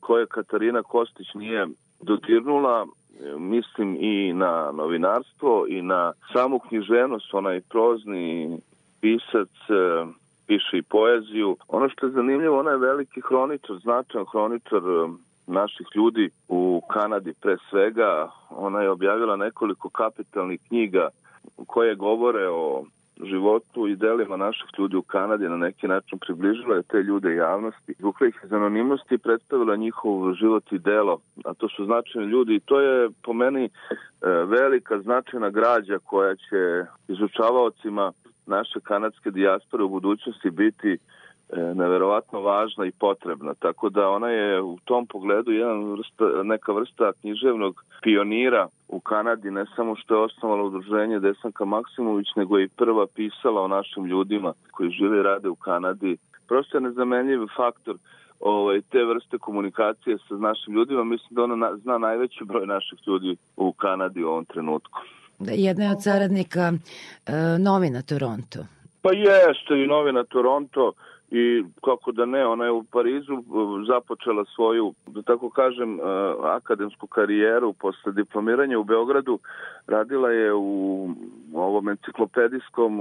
koje 0.00 0.26
Katarina 0.26 0.82
Kostić 0.82 1.34
nije 1.34 1.66
dodirnula 2.00 2.86
mislim 3.38 3.96
i 4.00 4.32
na 4.32 4.70
novinarstvo 4.72 5.66
i 5.68 5.82
na 5.82 6.12
samu 6.32 6.58
književnost, 6.58 7.34
onaj 7.34 7.60
prozni 7.60 8.58
pisac, 9.00 9.48
e, 9.70 10.06
piše 10.46 10.78
i 10.78 10.82
poeziju. 10.82 11.56
Ono 11.68 11.88
što 11.88 12.06
je 12.06 12.12
zanimljivo, 12.12 12.58
ona 12.58 12.70
je 12.70 12.76
veliki 12.76 13.20
hroničar, 13.20 13.76
značajan 13.82 14.26
hroničar 14.32 14.78
e, 14.78 15.08
naših 15.46 15.86
ljudi 15.94 16.30
u 16.48 16.82
Kanadi 16.92 17.32
pre 17.40 17.56
svega. 17.70 18.30
Ona 18.50 18.82
je 18.82 18.90
objavila 18.90 19.36
nekoliko 19.36 19.88
kapitalnih 19.88 20.60
knjiga 20.68 21.08
koje 21.66 21.94
govore 21.94 22.48
o 22.48 22.84
životu 23.24 23.88
i 23.88 23.96
delima 23.96 24.36
naših 24.36 24.66
ljudi 24.78 24.96
u 24.96 25.02
Kanadi 25.02 25.48
na 25.48 25.56
neki 25.56 25.88
način 25.88 26.18
približila 26.18 26.76
je 26.76 26.82
te 26.82 27.02
ljude 27.02 27.34
javnosti. 27.34 27.94
Vukla 27.98 28.26
ih 28.26 28.40
iz 28.44 28.52
anonimnosti 28.52 29.14
i 29.14 29.18
predstavila 29.18 29.76
njihov 29.76 30.34
život 30.34 30.72
i 30.72 30.78
delo, 30.78 31.18
a 31.44 31.54
to 31.54 31.68
su 31.68 31.84
značajni 31.84 32.28
ljudi 32.28 32.54
i 32.54 32.60
to 32.60 32.80
je 32.80 33.10
po 33.22 33.32
meni 33.32 33.64
e, 33.64 33.70
velika 34.28 35.00
značajna 35.00 35.50
građa 35.50 35.98
koja 35.98 36.34
će 36.34 36.84
izučavaocima 37.08 38.12
naše 38.46 38.80
kanadske 38.80 39.30
dijaspore 39.30 39.82
u 39.84 39.88
budućnosti 39.88 40.50
biti 40.50 40.98
neverovatno 41.52 42.40
važna 42.40 42.86
i 42.86 42.90
potrebna, 42.90 43.54
tako 43.54 43.88
da 43.88 44.08
ona 44.08 44.28
je 44.28 44.62
u 44.62 44.78
tom 44.84 45.06
pogledu 45.06 45.52
jedan 45.52 45.92
vrsta, 45.92 46.24
neka 46.42 46.72
vrsta 46.72 47.12
književnog 47.20 47.84
pionira 48.02 48.68
u 48.88 49.00
Kanadi, 49.00 49.50
ne 49.50 49.64
samo 49.76 49.96
što 49.96 50.14
je 50.14 50.20
osnovala 50.20 50.62
udruženje 50.62 51.20
Desanka 51.20 51.64
Maksimović, 51.64 52.26
nego 52.36 52.58
je 52.58 52.64
i 52.64 52.68
prva 52.68 53.06
pisala 53.06 53.62
o 53.62 53.68
našim 53.68 54.04
ljudima 54.04 54.52
koji 54.70 54.90
žive 54.90 55.18
i 55.18 55.22
rade 55.22 55.48
u 55.48 55.54
Kanadi. 55.54 56.16
Prosto 56.48 56.76
je 56.76 56.80
nezamenljiv 56.80 57.40
faktor 57.56 57.96
ovaj, 58.40 58.80
te 58.80 59.04
vrste 59.04 59.38
komunikacije 59.38 60.18
sa 60.28 60.34
našim 60.34 60.74
ljudima. 60.74 61.04
Mislim 61.04 61.28
da 61.30 61.42
ona 61.42 61.56
na, 61.56 61.76
zna 61.76 61.98
najveći 61.98 62.44
broj 62.44 62.66
naših 62.66 62.98
ljudi 63.06 63.36
u 63.56 63.72
Kanadi 63.72 64.24
u 64.24 64.28
ovom 64.28 64.44
trenutku. 64.44 65.00
Da, 65.38 65.52
jedna 65.52 65.84
je 65.84 65.90
od 65.90 66.02
saradnika 66.02 66.72
e, 67.26 67.32
novina 67.58 68.02
Toronto. 68.02 68.58
Pa 69.02 69.12
jeste 69.12 69.82
i 69.84 69.86
novina 69.86 70.24
Toronto 70.24 70.92
i 71.30 71.64
kako 71.84 72.12
da 72.12 72.24
ne, 72.24 72.46
ona 72.46 72.64
je 72.64 72.70
u 72.70 72.82
Parizu 72.82 73.42
započela 73.86 74.44
svoju, 74.44 74.94
da 75.06 75.22
tako 75.22 75.50
kažem, 75.50 75.98
akademsku 76.42 77.06
karijeru 77.06 77.72
posle 77.72 78.12
diplomiranja 78.12 78.78
u 78.78 78.84
Beogradu. 78.84 79.38
Radila 79.86 80.30
je 80.30 80.54
u 80.54 81.08
ovom 81.54 81.88
enciklopedijskom 81.88 83.00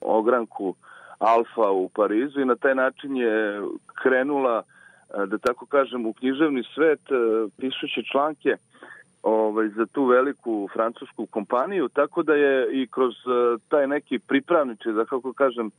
ogranku 0.00 0.74
Alfa 1.18 1.70
u 1.70 1.88
Parizu 1.88 2.40
i 2.40 2.44
na 2.44 2.56
taj 2.56 2.74
način 2.74 3.16
je 3.16 3.62
krenula, 4.02 4.62
da 5.26 5.38
tako 5.38 5.66
kažem, 5.66 6.06
u 6.06 6.12
književni 6.12 6.62
svet 6.74 7.00
pišući 7.56 8.04
članke 8.12 8.56
ovaj, 9.22 9.68
za 9.68 9.86
tu 9.86 10.04
veliku 10.04 10.68
francusku 10.72 11.26
kompaniju, 11.26 11.88
tako 11.88 12.22
da 12.22 12.34
je 12.34 12.82
i 12.82 12.86
kroz 12.86 13.14
taj 13.68 13.86
neki 13.86 14.18
pripravniči, 14.18 14.92
da 14.92 15.04
kako 15.04 15.32
kažem, 15.32 15.70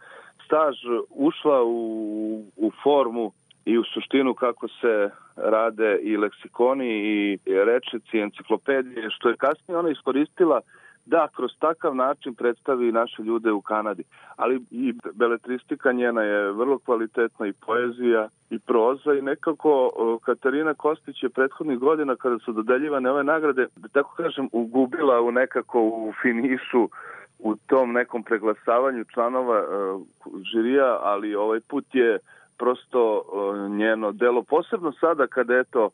staž 0.46 0.76
ušla 1.10 1.64
u, 1.64 2.44
u 2.56 2.72
formu 2.84 3.32
i 3.66 3.78
u 3.78 3.84
suštinu 3.84 4.34
kako 4.34 4.68
se 4.68 5.10
rade 5.36 6.00
i 6.02 6.18
leksikoni 6.18 6.90
i 6.90 7.38
rečnici, 7.46 8.20
enciklopedije, 8.20 9.10
što 9.10 9.30
je 9.30 9.38
kasnije 9.38 9.78
ona 9.78 9.90
iskoristila 9.90 10.62
da 11.06 11.28
kroz 11.36 11.52
takav 11.60 11.96
način 11.96 12.34
predstavi 12.34 12.92
naše 12.92 13.24
ljude 13.24 13.52
u 13.52 13.62
Kanadi. 13.62 14.04
Ali 14.36 14.62
i 14.72 14.94
beletristika 15.14 15.92
njena 15.92 16.22
je 16.22 16.52
vrlo 16.52 16.78
kvalitetna 16.78 17.48
i 17.48 17.54
poezija 17.66 18.30
i 18.50 18.60
proza 18.60 19.14
i 19.14 19.22
nekako 19.22 19.92
Katarina 20.26 20.74
Kostić 20.74 21.24
je 21.24 21.30
prethodnih 21.30 21.80
godina 21.80 22.16
kada 22.16 22.40
su 22.40 22.52
dodeljivane 22.52 23.12
ove 23.12 23.24
nagrade, 23.24 23.68
da 23.76 23.88
tako 23.88 24.16
kažem, 24.16 24.50
ugubila 24.52 25.22
u 25.22 25.32
nekako 25.32 25.82
u 25.82 26.14
finišu 26.22 26.90
u 27.46 27.56
tom 27.56 27.92
nekom 27.92 28.24
preglasavanju 28.24 29.04
članova 29.14 29.64
uh, 29.64 30.02
žirija, 30.52 31.00
ali 31.02 31.36
ovaj 31.36 31.60
put 31.70 31.86
je 31.94 32.20
prosto 32.58 33.22
uh, 33.22 33.72
njeno 33.72 34.12
delo, 34.12 34.44
posebno 34.44 34.92
sada 34.92 35.28
kada 35.28 35.58
eto 35.58 35.90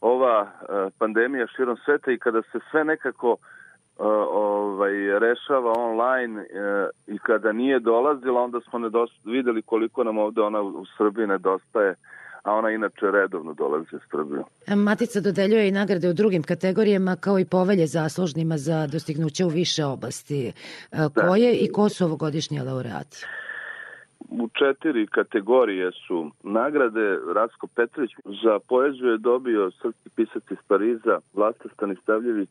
ova 0.00 0.40
uh, 0.42 0.92
pandemija 0.98 1.46
širom 1.46 1.76
sveta 1.76 2.12
i 2.12 2.18
kada 2.18 2.42
se 2.42 2.58
sve 2.70 2.84
nekako 2.84 3.36
ovaj, 3.98 5.18
rešava 5.18 5.72
online 5.76 6.44
i 7.06 7.18
kada 7.18 7.52
nije 7.52 7.78
dolazila, 7.78 8.42
onda 8.42 8.60
smo 8.60 8.78
nedost, 8.78 9.14
videli 9.24 9.62
koliko 9.62 10.04
nam 10.04 10.18
ovde 10.18 10.40
ona 10.42 10.60
u 10.62 10.84
Srbiji 10.96 11.26
nedostaje 11.26 11.94
a 12.46 12.52
ona 12.52 12.70
inače 12.70 13.10
redovno 13.10 13.54
dolazi 13.54 13.96
u 13.96 13.98
Srbiju. 14.10 14.44
Matica 14.76 15.20
dodeljuje 15.20 15.68
i 15.68 15.72
nagrade 15.72 16.08
u 16.08 16.12
drugim 16.12 16.42
kategorijama 16.42 17.16
kao 17.16 17.38
i 17.38 17.44
povelje 17.44 17.86
zaslužnima 17.86 18.58
za 18.58 18.86
dostignuće 18.86 19.44
u 19.44 19.48
više 19.48 19.84
oblasti. 19.84 20.52
Da. 20.92 21.08
Koje 21.08 21.54
i 21.54 21.72
ko 21.72 21.88
su 21.88 22.04
ovogodišnji 22.04 22.60
laureati? 22.60 23.26
u 24.30 24.48
četiri 24.48 25.06
kategorije 25.06 25.90
su 26.06 26.30
nagrade 26.42 27.18
Rasko 27.34 27.66
Petrović 27.66 28.10
za 28.44 28.58
poeziju 28.68 29.08
je 29.08 29.18
dobio 29.18 29.70
srpski 29.70 30.08
pisac 30.16 30.42
iz 30.50 30.58
Pariza 30.68 31.18
Vlasta 31.34 31.68
Stanistavljević 31.74 32.50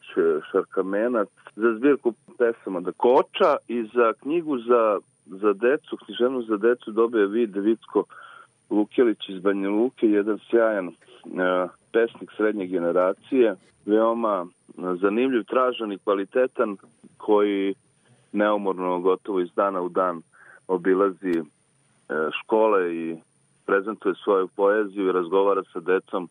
Šarkamenac 0.51 1.27
za 1.55 1.75
zbirku 1.77 2.13
pesama 2.37 2.79
da 2.79 2.91
Koča 2.91 3.57
i 3.67 3.83
za 3.93 4.13
knjigu 4.21 4.57
za, 4.57 4.99
za 5.25 5.53
decu, 5.53 5.97
književnu 6.05 6.41
za 6.41 6.57
decu 6.57 6.91
dobio 6.91 7.27
Vid 7.27 7.55
Vicko 7.55 8.03
Lukelić 8.69 9.29
iz 9.29 9.41
Banja 9.41 9.69
Luke, 9.69 10.07
jedan 10.07 10.39
sjajan 10.50 10.88
uh, 10.88 10.93
pesnik 11.93 12.31
srednje 12.38 12.67
generacije, 12.67 13.55
veoma 13.86 14.48
zanimljiv, 15.01 15.43
tražan 15.43 15.91
i 15.91 15.98
kvalitetan, 15.98 16.77
koji 17.17 17.75
neumorno 18.31 19.00
gotovo 19.00 19.39
iz 19.39 19.50
dana 19.55 19.81
u 19.81 19.89
dan 19.89 20.22
obilazi 20.67 21.39
uh, 21.39 21.45
škole 22.41 22.95
i 22.95 23.17
prezentuje 23.65 24.15
svoju 24.24 24.48
poeziju 24.48 25.10
i 25.10 25.12
razgovara 25.12 25.63
sa 25.74 25.79
decom 25.79 26.29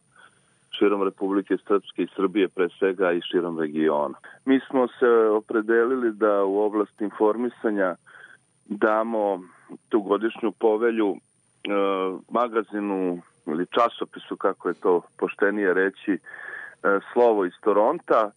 širom 0.79 1.03
Republike 1.03 1.57
Srpske 1.69 2.03
i 2.03 2.09
Srbije, 2.17 2.49
pre 2.49 2.69
svega 2.79 3.13
i 3.13 3.21
širom 3.21 3.59
regiona. 3.61 4.15
Mi 4.45 4.61
smo 4.71 4.89
se 4.89 5.09
opredelili 5.37 6.13
da 6.13 6.45
u 6.45 6.59
oblasti 6.59 7.05
informisanja 7.05 7.97
damo 8.67 9.41
tu 9.89 10.01
godišnju 10.01 10.53
povelju 10.53 11.17
E, 11.17 11.34
magazinu 12.31 13.19
ili 13.47 13.67
časopisu, 13.67 14.37
kako 14.37 14.69
je 14.69 14.75
to 14.75 15.01
poštenije 15.19 15.75
reći, 15.75 16.13
e, 16.13 16.19
slovo 17.13 17.45
iz 17.45 17.53
Toronta 17.61 18.31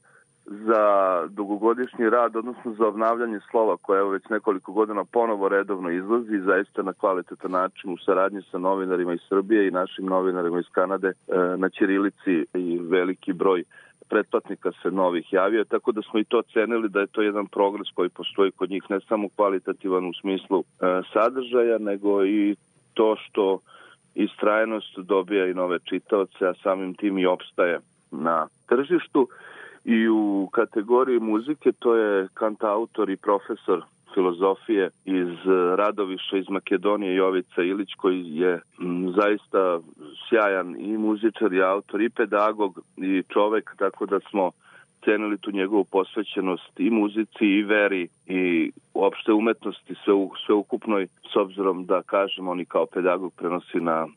za 0.46 1.24
dugogodišnji 1.30 2.10
rad, 2.10 2.36
odnosno 2.36 2.74
za 2.74 2.88
obnavljanje 2.88 3.40
slova 3.52 3.78
koje 3.78 4.00
evo 4.00 4.10
već 4.10 4.24
nekoliko 4.30 4.72
godina 4.72 5.06
ponovo 5.06 5.50
redovno 5.50 5.90
izlazi 5.92 6.40
zaista 6.46 6.82
na 6.82 6.94
kvalitetan 6.94 7.52
način 7.52 7.94
u 7.94 7.98
saradnji 7.98 8.42
sa 8.52 8.58
novinarima 8.58 9.14
iz 9.14 9.20
Srbije 9.30 9.68
i 9.68 9.72
našim 9.72 10.06
novinarima 10.06 10.60
iz 10.60 10.66
Kanade 10.72 11.08
e, 11.08 11.14
na 11.58 11.70
Ćirilici 11.70 12.46
i 12.54 12.80
veliki 12.82 13.34
broj 13.34 13.64
pretplatnika 14.10 14.72
se 14.82 14.92
novih 14.92 15.34
javio, 15.34 15.64
tako 15.64 15.92
da 15.92 16.02
smo 16.02 16.20
i 16.20 16.24
to 16.24 16.42
cenili 16.42 16.90
da 16.90 17.00
je 17.00 17.08
to 17.08 17.22
jedan 17.22 17.48
progres 17.48 17.88
koji 17.94 18.10
postoji 18.10 18.52
kod 18.52 18.70
njih 18.70 18.84
ne 18.90 19.00
samo 19.00 19.30
kvalitativan 19.36 20.06
u 20.06 20.14
smislu 20.22 20.60
e, 20.60 20.64
sadržaja, 21.14 21.78
nego 21.78 22.26
i 22.26 22.56
to 22.98 23.16
što 23.16 23.60
istrajenost 24.16 24.98
dobija 24.98 25.46
i 25.46 25.54
nove 25.54 25.80
čitaoce, 25.80 26.48
a 26.48 26.54
samim 26.64 26.94
tim 26.94 27.18
i 27.18 27.26
opstaje 27.26 27.80
na 28.12 28.48
tržištu. 28.70 29.28
I 29.86 30.08
u 30.08 30.50
kategoriji 30.52 31.20
muzike 31.20 31.72
to 31.80 31.96
je 31.96 32.28
kantautor 32.34 33.10
i 33.10 33.18
profesor 33.18 33.82
filozofije 34.14 34.90
iz 35.06 35.34
Radoviša 35.76 36.38
iz 36.38 36.50
Makedonije 36.50 37.16
Jovica 37.16 37.62
Ilić 37.62 37.94
koji 37.98 38.24
je 38.26 38.60
zaista 39.16 39.80
sjajan 40.30 40.76
i 40.80 40.98
muzičar 40.98 41.54
i 41.54 41.62
autor 41.62 42.02
i 42.02 42.10
pedagog 42.10 42.80
i 42.98 43.24
čovek 43.34 43.76
tako 43.78 44.06
da 44.06 44.20
smo 44.30 44.52
cenili 45.08 45.38
tu 45.38 45.52
njegovu 45.52 45.84
posvećenost 45.84 46.80
i 46.80 46.90
muzici 46.90 47.46
i 47.46 47.64
veri 47.64 48.08
i 48.26 48.72
uopšte 48.94 49.34
umetnosti 49.34 49.96
sve, 50.04 50.14
u, 50.14 50.32
sve 50.46 50.56
ukupnoj 50.56 51.08
s 51.34 51.36
obzirom 51.36 51.86
da 51.86 52.02
kažem 52.02 52.48
on 52.48 52.60
i 52.60 52.66
kao 52.66 52.86
pedagog 52.86 53.34
prenosi 53.34 53.80
na 53.80 54.08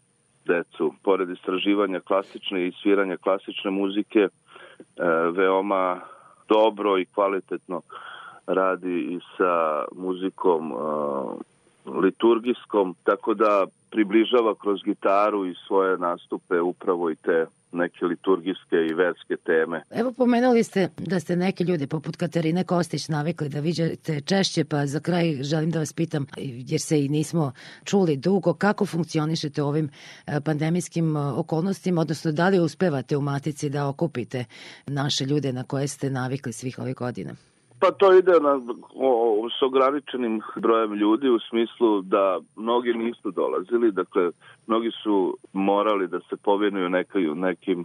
decu. 0.47 0.95
Pored 1.03 1.31
istraživanja 1.31 2.01
klasične 2.01 2.67
i 2.67 2.73
sviranja 2.83 3.17
klasične 3.17 3.71
muzike 3.71 4.21
e, 4.21 4.29
veoma 5.33 6.01
dobro 6.49 6.99
i 6.99 7.05
kvalitetno 7.05 7.81
radi 8.47 9.01
i 9.01 9.19
sa 9.37 9.85
muzikom 9.97 10.73
e, 10.73 10.77
liturgijskom, 11.87 12.95
tako 13.05 13.35
da 13.35 13.67
približava 13.91 14.55
kroz 14.55 14.81
gitaru 14.85 15.47
i 15.47 15.55
svoje 15.67 15.99
nastupe 15.99 16.61
upravo 16.61 17.11
i 17.11 17.17
te 17.17 17.47
neke 17.73 18.07
liturgijske 18.07 18.77
i 18.91 18.95
verske 18.95 19.37
teme. 19.37 19.83
Evo 19.91 20.13
pomenuli 20.13 20.65
ste 20.65 20.89
da 20.99 21.21
ste 21.21 21.37
neke 21.37 21.65
ljude 21.65 21.87
poput 21.87 22.17
Katarine 22.17 22.65
Kostić 22.65 23.09
navikli 23.09 23.49
da 23.49 23.61
viđate 23.61 24.21
češće, 24.21 24.65
pa 24.65 24.87
za 24.87 25.01
kraj 25.01 25.43
želim 25.43 25.71
da 25.71 25.79
vas 25.79 25.93
pitam, 25.93 26.27
jer 26.39 26.81
se 26.81 27.05
i 27.05 27.09
nismo 27.09 27.53
čuli 27.85 28.17
dugo, 28.17 28.55
kako 28.55 28.87
funkcionišete 28.87 29.63
u 29.63 29.67
ovim 29.67 29.91
e, 30.27 30.41
pandemijskim 30.41 31.17
e, 31.17 31.21
okolnostima, 31.21 32.01
odnosno 32.01 32.33
da 32.33 32.49
li 32.49 32.59
uspevate 32.59 33.17
u 33.17 33.21
Matici 33.21 33.71
da 33.71 33.89
okupite 33.89 34.45
naše 34.87 35.25
ljude 35.25 35.53
na 35.53 35.65
koje 35.65 35.89
ste 35.89 36.11
navikli 36.11 36.53
svih 36.53 36.79
ovih 36.79 36.95
godina? 36.95 37.50
Pa 37.81 37.91
to 37.91 38.13
ide 38.13 38.33
na, 38.41 38.61
o, 38.95 39.49
s 39.59 39.63
ograničenim 39.63 40.41
brojem 40.57 40.95
ljudi 40.95 41.29
u 41.29 41.39
smislu 41.39 42.03
da 42.03 42.41
mnogi 42.57 42.95
nisu 42.95 43.31
dolazili, 43.31 43.93
dakle 43.93 44.31
mnogi 44.67 44.91
su 45.03 45.37
morali 45.53 46.09
da 46.09 46.21
se 46.21 46.37
povinuju 46.37 46.89
nekaj, 46.89 47.23
nekim 47.23 47.85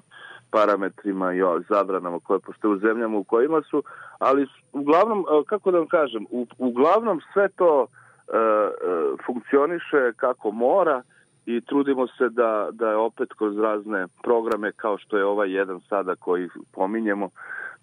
parametrima 0.49 1.34
i 1.34 1.39
zabranama 1.69 2.19
koje 2.19 2.39
postoje 2.39 2.73
u 2.73 2.79
zemljama 2.79 3.17
u 3.17 3.23
kojima 3.23 3.62
su, 3.62 3.84
ali 4.19 4.47
uglavnom, 4.71 5.25
kako 5.47 5.71
da 5.71 5.77
vam 5.77 5.88
kažem, 5.88 6.25
u, 6.29 6.47
uglavnom 6.58 7.21
sve 7.34 7.49
to 7.49 7.86
e, 7.86 8.38
e, 8.38 8.71
funkcioniše 9.25 10.13
kako 10.15 10.51
mora 10.51 11.01
i 11.45 11.62
trudimo 11.62 12.08
se 12.08 12.29
da, 12.29 12.69
da 12.71 12.89
je 12.89 12.95
opet 12.95 13.34
kroz 13.38 13.58
razne 13.58 14.08
programe 14.23 14.71
kao 14.71 14.97
što 14.97 15.17
je 15.17 15.25
ovaj 15.25 15.51
jedan 15.51 15.79
sada 15.89 16.15
koji 16.15 16.49
pominjemo, 16.73 17.29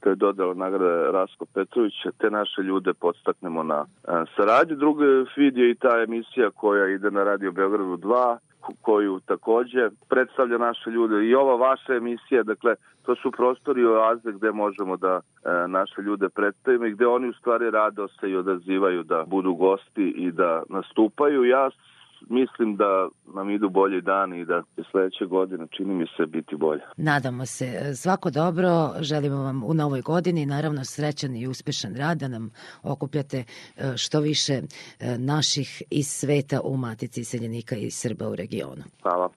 to 0.01 0.09
je 0.09 0.15
dodala 0.15 0.55
nagrada 0.55 1.11
Rasko 1.11 1.47
Petrovića, 1.55 2.11
te 2.19 2.31
naše 2.31 2.63
ljude 2.63 2.93
podstaknemo 2.93 3.63
na 3.63 3.85
a, 4.09 4.25
saradnju. 4.37 4.77
Drugi 4.77 5.05
vid 5.37 5.57
je 5.57 5.71
i 5.71 5.75
ta 5.75 6.03
emisija 6.03 6.51
koja 6.51 6.89
ide 6.89 7.11
na 7.11 7.25
Radio 7.25 7.53
Beogradu 7.53 7.97
2, 7.97 8.37
koju 8.81 9.21
takođe 9.27 9.91
predstavlja 10.09 10.59
naše 10.59 10.91
ljude 10.91 11.27
i 11.27 11.35
ova 11.35 11.57
vaša 11.57 11.95
emisija, 11.95 12.43
dakle 12.43 12.75
to 13.03 13.15
su 13.15 13.31
prostori 13.31 13.85
oaze 13.85 14.33
gde 14.33 14.53
možemo 14.53 14.97
da 14.97 15.21
e, 15.21 15.69
naše 15.69 16.03
ljude 16.03 16.29
predstavimo 16.29 16.87
i 16.87 16.93
gde 16.93 17.07
oni 17.07 17.29
u 17.29 17.33
stvari 17.33 17.71
rado 17.71 18.09
se 18.09 18.31
i 18.31 18.37
odazivaju 18.37 19.03
da 19.03 19.25
budu 19.27 19.55
gosti 19.55 20.15
i 20.17 20.31
da 20.33 20.63
nastupaju. 20.69 21.45
Ja 21.45 21.71
mislim 22.31 22.77
da 22.77 23.09
nam 23.35 23.51
idu 23.51 23.69
bolji 23.69 24.01
dani 24.01 24.41
i 24.41 24.45
da 24.45 24.63
će 24.77 24.83
sledeće 24.91 25.25
godine, 25.25 25.67
čini 25.71 25.95
mi 25.95 26.07
se, 26.17 26.27
biti 26.27 26.57
bolje. 26.57 26.83
Nadamo 26.97 27.47
se. 27.47 27.95
Svako 27.95 28.31
dobro, 28.31 28.93
želimo 29.01 29.37
vam 29.37 29.65
u 29.65 29.75
novoj 29.75 30.01
godini, 30.01 30.47
naravno 30.47 30.85
srećan 30.85 31.37
i 31.37 31.47
uspešan 31.47 31.95
rad, 31.97 32.19
da 32.19 32.29
nam 32.29 32.51
okupljate 32.83 33.39
e, 33.39 33.97
što 33.97 34.21
više 34.21 34.53
e, 34.53 34.63
naših 35.19 35.83
iz 35.91 36.07
sveta 36.07 36.61
u 36.65 36.77
Matici 36.77 37.21
iseljenika 37.21 37.77
i 37.77 37.91
Srba 37.91 38.29
u 38.29 38.37
regionu. 38.37 38.83
Hvala. 39.03 39.29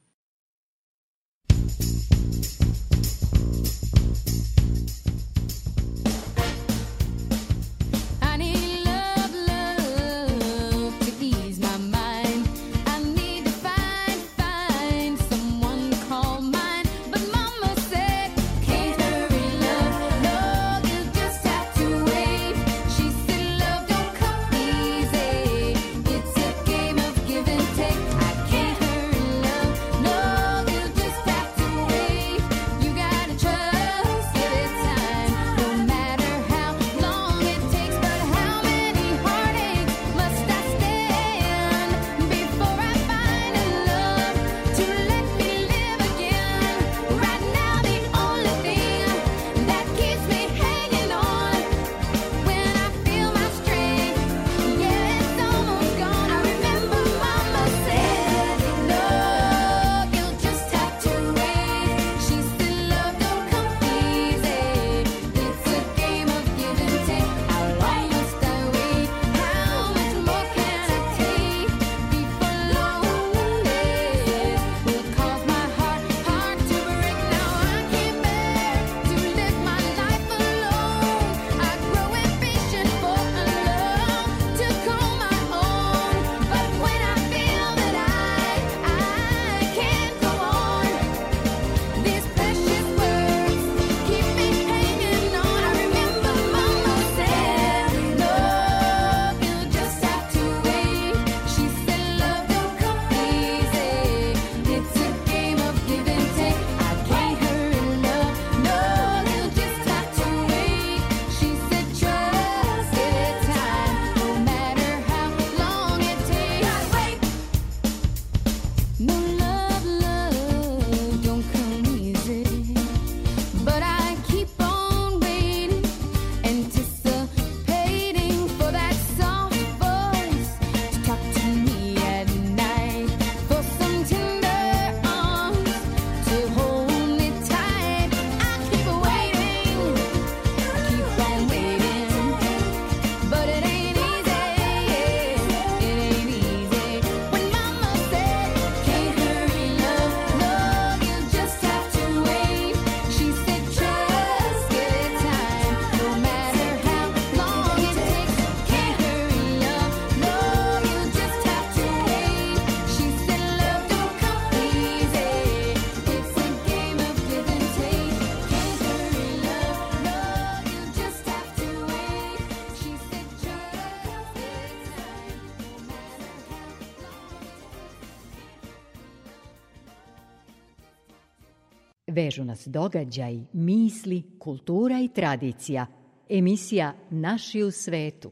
Vežu 182.16 182.44
nas 182.44 182.68
događaj, 182.68 183.40
misli, 183.54 184.24
kultura 184.40 185.00
i 185.00 185.08
tradicija. 185.08 185.86
Emisija 186.30 186.94
Naši 187.10 187.64
u 187.64 187.72
svetu. 187.72 188.32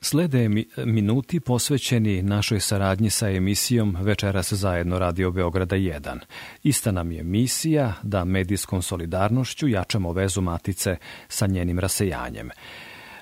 Slede 0.00 0.48
mi, 0.48 0.68
minuti 0.76 1.40
posvećeni 1.40 2.22
našoj 2.22 2.60
saradnji 2.60 3.10
sa 3.10 3.30
emisijom 3.30 3.96
Večeras 4.00 4.52
zajedno 4.52 4.98
Radio 4.98 5.30
Beograda 5.30 5.76
1. 5.76 6.18
Ista 6.62 6.92
nam 6.92 7.12
je 7.12 7.22
misija 7.22 7.92
da 8.02 8.24
medijskom 8.24 8.82
solidarnošću 8.82 9.68
jačamo 9.68 10.12
vezu 10.12 10.40
matice 10.40 10.96
sa 11.28 11.46
njenim 11.46 11.78
rasejanjem. 11.78 12.50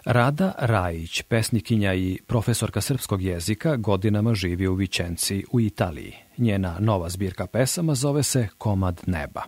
Rada 0.04 0.52
Rajić, 0.58 1.22
pesnikinja 1.22 1.94
i 1.94 2.18
profesorka 2.26 2.80
srpskog 2.80 3.22
jezika, 3.22 3.76
godinama 3.76 4.34
živi 4.34 4.66
u 4.66 4.74
Vičenci 4.74 5.44
u 5.52 5.60
Italiji. 5.60 6.12
Njena 6.38 6.76
nova 6.80 7.08
zbirka 7.08 7.46
pesama 7.46 7.94
zove 7.94 8.22
se 8.22 8.48
Komad 8.58 9.00
neba. 9.06 9.42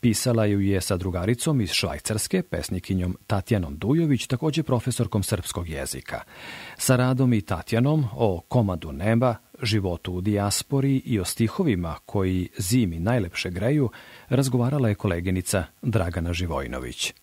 Pisala 0.00 0.44
ju 0.44 0.60
je 0.60 0.80
sa 0.80 0.96
drugaricom 0.96 1.60
iz 1.60 1.70
Švajcarske, 1.70 2.42
pesnikinjom 2.42 3.16
Tatjanom 3.26 3.76
Dujović, 3.76 4.26
takođe 4.26 4.62
profesorkom 4.62 5.22
srpskog 5.22 5.68
jezika. 5.68 6.20
Sa 6.78 6.96
radom 6.96 7.32
i 7.32 7.40
Tatjanom 7.40 8.04
o 8.12 8.40
komadu 8.48 8.92
neba, 8.92 9.34
životu 9.62 10.12
u 10.12 10.20
dijaspori 10.20 10.96
i 10.96 11.20
o 11.20 11.24
stihovima 11.24 11.96
koji 12.06 12.48
zimi 12.58 12.98
najlepše 12.98 13.50
greju, 13.50 13.90
razgovarala 14.28 14.88
je 14.88 14.94
koleginica 14.94 15.64
Dragana 15.82 16.32
Živojnović. 16.32 17.14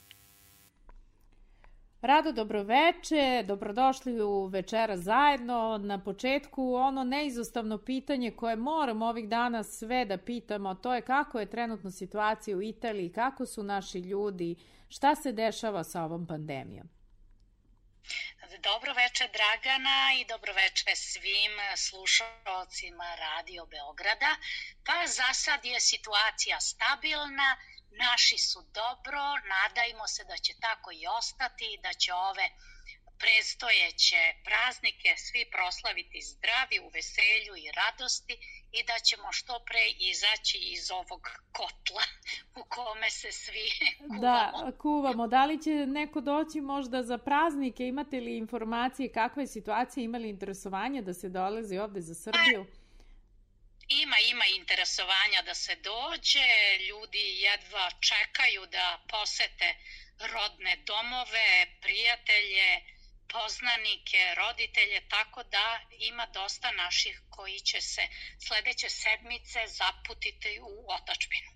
Rado, 2.06 2.32
dobroveče, 2.32 3.44
dobrodošli 3.46 4.22
u 4.22 4.46
Večera 4.46 4.98
zajedno. 4.98 5.78
Na 5.78 6.04
početku 6.04 6.76
ono 6.76 7.04
neizostavno 7.04 7.78
pitanje 7.78 8.32
koje 8.32 8.56
moramo 8.56 9.06
ovih 9.06 9.30
dana 9.30 9.64
sve 9.64 10.06
da 10.06 10.18
pitamo, 10.18 10.76
to 10.76 10.94
je 10.96 11.02
kako 11.02 11.40
je 11.40 11.50
trenutno 11.50 11.92
situacija 11.92 12.58
u 12.58 12.62
Italiji, 12.62 13.14
kako 13.14 13.46
su 13.46 13.64
naši 13.64 13.98
ljudi, 14.00 14.56
šta 14.90 15.16
se 15.16 15.32
dešava 15.32 15.84
sa 15.84 16.04
ovom 16.04 16.28
pandemijom? 16.28 16.90
Dobro 18.64 18.94
veče 18.94 19.26
Dragana 19.38 20.14
i 20.20 20.26
dobro 20.26 20.54
veče 20.54 20.96
svim 20.96 21.56
slušalcima 21.78 23.16
Radio 23.16 23.66
Beograda. 23.66 24.32
Pa 24.86 25.08
za 25.08 25.34
sad 25.34 25.66
je 25.66 25.80
situacija 25.80 26.60
stabilna, 26.60 27.58
naši 28.04 28.38
su 28.38 28.60
dobro, 28.82 29.22
nadajmo 29.56 30.08
se 30.08 30.24
da 30.24 30.38
će 30.38 30.54
tako 30.60 30.92
i 30.92 31.08
ostati, 31.20 31.80
da 31.84 31.94
će 31.94 32.14
ove 32.14 32.50
predstojeće 33.22 34.22
praznike 34.48 35.10
svi 35.18 35.46
proslaviti 35.56 36.20
zdravi, 36.22 36.78
u 36.86 36.90
veselju 36.98 37.54
i 37.64 37.72
radosti 37.80 38.36
i 38.78 38.80
da 38.90 38.98
ćemo 39.08 39.32
što 39.32 39.54
pre 39.70 39.86
izaći 40.12 40.58
iz 40.58 40.92
ovog 40.92 41.22
kotla 41.52 42.04
u 42.60 42.64
kome 42.76 43.10
se 43.10 43.32
svi 43.32 43.68
kuvamo. 43.98 44.22
Da, 44.22 44.72
kuvamo. 44.78 45.28
Da 45.28 45.46
li 45.46 45.62
će 45.64 45.72
neko 45.72 46.22
doći 46.22 46.62
možda 46.62 47.04
za 47.04 47.18
praznike? 47.18 47.88
Imate 47.88 48.20
li 48.20 48.38
informacije 48.38 49.12
kakva 49.12 49.42
je 49.42 49.48
situacija? 49.48 50.04
Imali 50.04 50.30
interesovanje 50.30 51.02
da 51.02 51.14
se 51.14 51.30
dolazi 51.30 51.78
ovde 51.78 52.02
za 52.02 52.16
Srbiju? 52.16 52.66
Ima, 53.90 54.18
ima 54.34 54.46
interesovanja 54.46 55.42
da 55.46 55.54
se 55.54 55.76
dođe, 55.76 56.48
ljudi 56.90 57.26
jedva 57.48 57.92
čekaju 58.10 58.66
da 58.66 59.00
posete 59.10 59.76
rodne 60.34 60.74
domove, 60.86 61.50
prijatelje, 61.82 62.70
poznanike, 63.34 64.22
roditelje, 64.42 65.00
tako 65.10 65.44
da 65.44 65.66
ima 66.10 66.26
dosta 66.34 66.72
naših 66.72 67.22
koji 67.30 67.60
će 67.60 67.82
se 67.82 68.02
sledeće 68.46 68.90
sedmice 68.90 69.60
zaputiti 69.80 70.60
u 70.62 70.74
otačbinu. 70.98 71.52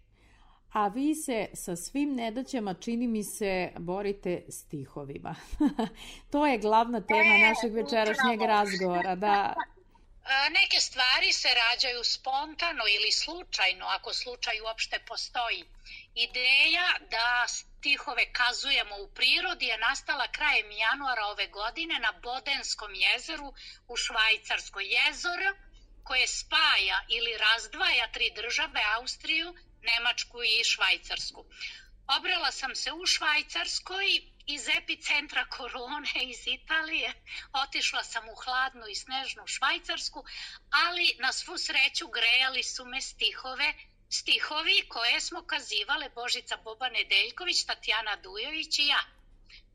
A 0.73 0.87
vi 0.87 1.15
se 1.15 1.47
sa 1.53 1.75
svim 1.75 2.15
nedaćama, 2.15 2.73
čini 2.73 3.07
mi 3.07 3.23
se, 3.23 3.71
borite 3.79 4.43
stihovima. 4.49 5.35
to 6.31 6.47
je 6.47 6.57
glavna 6.57 7.01
tema 7.01 7.35
e, 7.35 7.49
našeg 7.49 7.73
večerašnjeg 7.73 8.41
razgovora. 8.41 9.15
Da, 9.15 9.55
Neke 10.29 10.79
stvari 10.79 11.33
se 11.33 11.49
rađaju 11.53 12.03
spontano 12.03 12.83
ili 12.95 13.11
slučajno, 13.11 13.85
ako 13.85 14.13
slučaj 14.13 14.61
uopšte 14.61 14.99
postoji. 14.99 15.65
Ideja 16.15 16.89
da 17.11 17.45
stihove 17.47 18.33
kazujemo 18.33 18.95
u 18.97 19.07
prirodi 19.13 19.65
je 19.65 19.77
nastala 19.77 20.31
krajem 20.31 20.71
januara 20.71 21.25
ove 21.25 21.47
godine 21.47 21.99
na 21.99 22.11
Bodenskom 22.11 22.93
jezeru 22.95 23.53
u 23.87 23.97
Švajcarskoj 23.97 24.85
jezero 24.85 25.51
koje 26.03 26.27
spaja 26.27 27.05
ili 27.07 27.37
razdvaja 27.37 28.11
tri 28.11 28.31
države, 28.35 28.81
Austriju, 28.95 29.55
Nemačku 29.81 30.43
i 30.43 30.63
Švajcarsku. 30.63 31.45
Obrela 32.17 32.51
sam 32.51 32.75
se 32.75 32.91
u 32.91 33.05
Švajcarskoj 33.05 34.21
iz 34.55 34.67
epicentra 34.67 35.45
korone 35.45 36.13
iz 36.23 36.47
Italije. 36.47 37.13
Otišla 37.63 38.03
sam 38.03 38.29
u 38.29 38.35
hladnu 38.35 38.87
i 38.87 38.95
snežnu 38.95 39.47
Švajcarsku, 39.47 40.23
ali 40.85 41.15
na 41.19 41.31
svu 41.33 41.57
sreću 41.57 42.07
grejali 42.07 42.63
su 42.63 42.85
me 42.85 43.01
stihove 43.01 43.73
stihovi 44.09 44.85
koje 44.87 45.21
smo 45.21 45.41
kazivale 45.41 46.09
Božica 46.09 46.57
Boba 46.57 46.89
Nedeljković, 46.89 47.65
Tatjana 47.65 48.15
Dujović 48.15 48.79
i 48.79 48.87
ja. 48.87 49.03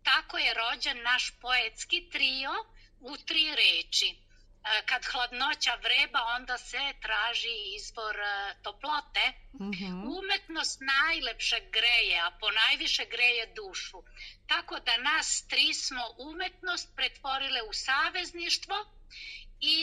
Tako 0.03 0.39
je 0.39 0.55
rođen 0.55 1.03
naš 1.03 1.33
poetski 1.41 2.09
trio 2.11 2.53
u 3.01 3.17
tri 3.17 3.55
reči. 3.57 4.24
E, 4.65 4.83
kad 4.87 5.05
hladnoća 5.05 5.75
vreba, 5.83 6.21
onda 6.37 6.59
se 6.59 6.93
traži 7.03 7.57
izbor 7.77 8.17
e, 8.21 8.55
toplote. 8.63 9.33
Mm 9.61 9.71
-hmm. 9.71 10.19
Umetnost 10.19 10.81
najlepše 10.81 11.61
greje, 11.71 12.21
a 12.21 12.31
po 12.41 12.51
najviše 12.51 13.05
greje 13.05 13.47
dušu. 13.47 14.03
Tako 14.49 14.81
da 14.81 14.97
nas 14.97 15.47
tri 15.49 15.75
smo 15.75 16.05
umetnost 16.19 16.89
pretvorile 16.97 17.63
u 17.63 17.73
savezništvo 17.73 18.77
i 19.61 19.81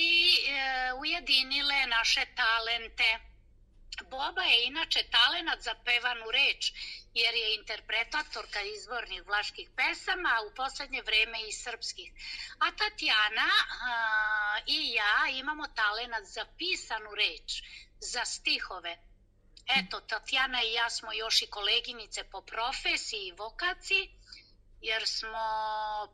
e, 0.50 0.94
ujedinile 0.94 1.86
naše 1.88 2.26
talente 2.36 3.20
Boba 4.10 4.42
je 4.42 4.66
inače 4.66 5.04
talenat 5.12 5.62
za 5.62 5.76
pevanu 5.86 6.32
reč, 6.32 6.72
jer 7.14 7.36
je 7.36 7.56
interpretatorka 7.56 8.62
izvornih 8.62 9.26
vlaških 9.26 9.70
pesama, 9.76 10.30
a 10.30 10.42
u 10.42 10.56
poslednje 10.56 11.02
vreme 11.02 11.42
i 11.48 11.52
srpskih. 11.52 12.12
A 12.60 12.72
Tatjana 12.72 13.50
a, 13.92 14.60
i 14.68 14.94
ja 14.94 15.28
imamo 15.40 15.68
talenat 15.68 16.24
za 16.24 16.46
pisanu 16.58 17.16
reč, 17.16 17.64
za 18.00 18.26
stihove. 18.26 18.98
Eto, 19.68 20.00
Tatjana 20.00 20.64
i 20.64 20.74
ja 20.74 20.90
smo 20.90 21.14
još 21.14 21.42
i 21.42 21.48
koleginice 21.48 22.24
po 22.24 22.42
profesiji 22.42 23.28
i 23.28 23.32
vokaciji, 23.32 24.10
jer 24.82 25.08
smo 25.08 25.44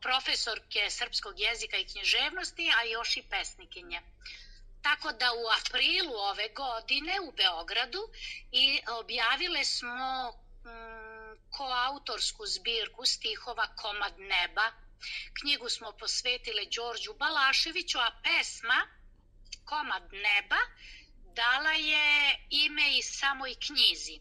profesorke 0.02 0.90
srpskog 0.90 1.40
jezika 1.40 1.76
i 1.76 1.86
književnosti, 1.86 2.72
a 2.76 2.82
još 2.82 3.16
i 3.16 3.22
pesnikinje. 3.22 4.02
Tako 4.82 5.12
da 5.12 5.32
u 5.32 5.44
aprilu 5.58 6.14
ove 6.14 6.48
godine 6.48 7.20
u 7.20 7.32
Beogradu 7.32 8.02
i 8.52 8.80
objavile 9.00 9.64
smo 9.64 10.32
mm, 10.64 11.50
koautorsku 11.50 12.46
zbirku 12.46 13.06
stihova 13.06 13.66
Komad 13.76 14.18
neba. 14.18 14.72
Knjigu 15.40 15.68
smo 15.68 15.92
posvetile 15.92 16.62
Đorđu 16.64 17.12
Balaševiću, 17.14 17.98
a 17.98 18.10
pesma 18.24 18.86
Komad 19.64 20.12
neba 20.12 20.60
dala 21.34 21.72
je 21.72 22.38
ime 22.50 22.98
i 22.98 23.02
samoj 23.02 23.54
knjizi. 23.66 24.20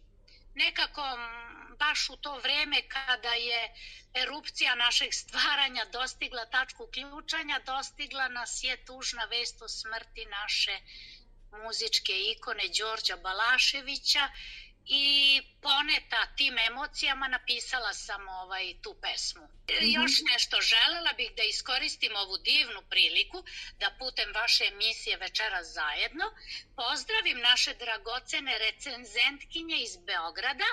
Nekako 0.55 1.01
baš 1.79 2.09
u 2.09 2.17
to 2.17 2.39
vreme 2.39 2.81
kada 2.87 3.33
je 3.33 3.73
erupcija 4.13 4.75
našeg 4.75 5.13
stvaranja 5.13 5.85
dostigla 5.85 6.45
tačku 6.45 6.87
ključanja, 6.93 7.59
dostigla 7.65 8.27
nas 8.27 8.63
je 8.63 8.85
tužna 8.85 9.25
vest 9.25 9.61
o 9.61 9.67
smrti 9.67 10.25
naše 10.25 10.79
muzičke 11.63 12.13
ikone 12.31 12.63
Đorđa 12.77 13.15
Balaševića 13.15 14.29
i 14.85 15.41
poneta 15.61 16.27
tim 16.37 16.57
emocijama 16.57 17.27
napisala 17.27 17.93
sam 17.93 18.27
ovaj 18.27 18.73
tu 18.83 18.95
pesmu. 19.01 19.47
-hmm. 19.67 20.01
Još 20.01 20.11
nešto 20.31 20.57
želela 20.61 21.13
bih 21.13 21.31
da 21.37 21.43
iskoristim 21.43 22.15
ovu 22.15 22.37
divnu 22.37 22.81
priliku 22.89 23.43
da 23.79 23.95
putem 23.99 24.33
vaše 24.33 24.63
emisije 24.65 25.17
Večera 25.17 25.63
zajedno 25.63 26.25
pozdravim 26.75 27.39
naše 27.39 27.73
dragocene 27.73 28.57
recenzentkinje 28.57 29.77
iz 29.77 29.97
Beograda 29.97 30.69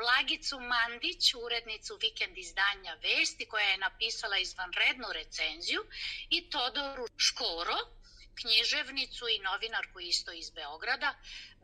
Blagicu 0.00 0.56
Mandić, 0.72 1.34
urednicu 1.44 1.92
vikend 2.04 2.38
izdanja 2.38 2.92
Vesti, 3.04 3.44
koja 3.52 3.66
je 3.70 3.84
napisala 3.86 4.38
izvanrednu 4.38 5.08
recenziju, 5.20 5.80
i 6.36 6.38
Todoru 6.50 7.06
Škoro, 7.16 7.78
književnicu 8.40 9.24
i 9.28 9.42
novinarku 9.48 9.98
isto 10.00 10.32
iz 10.32 10.50
Beograda, 10.50 11.10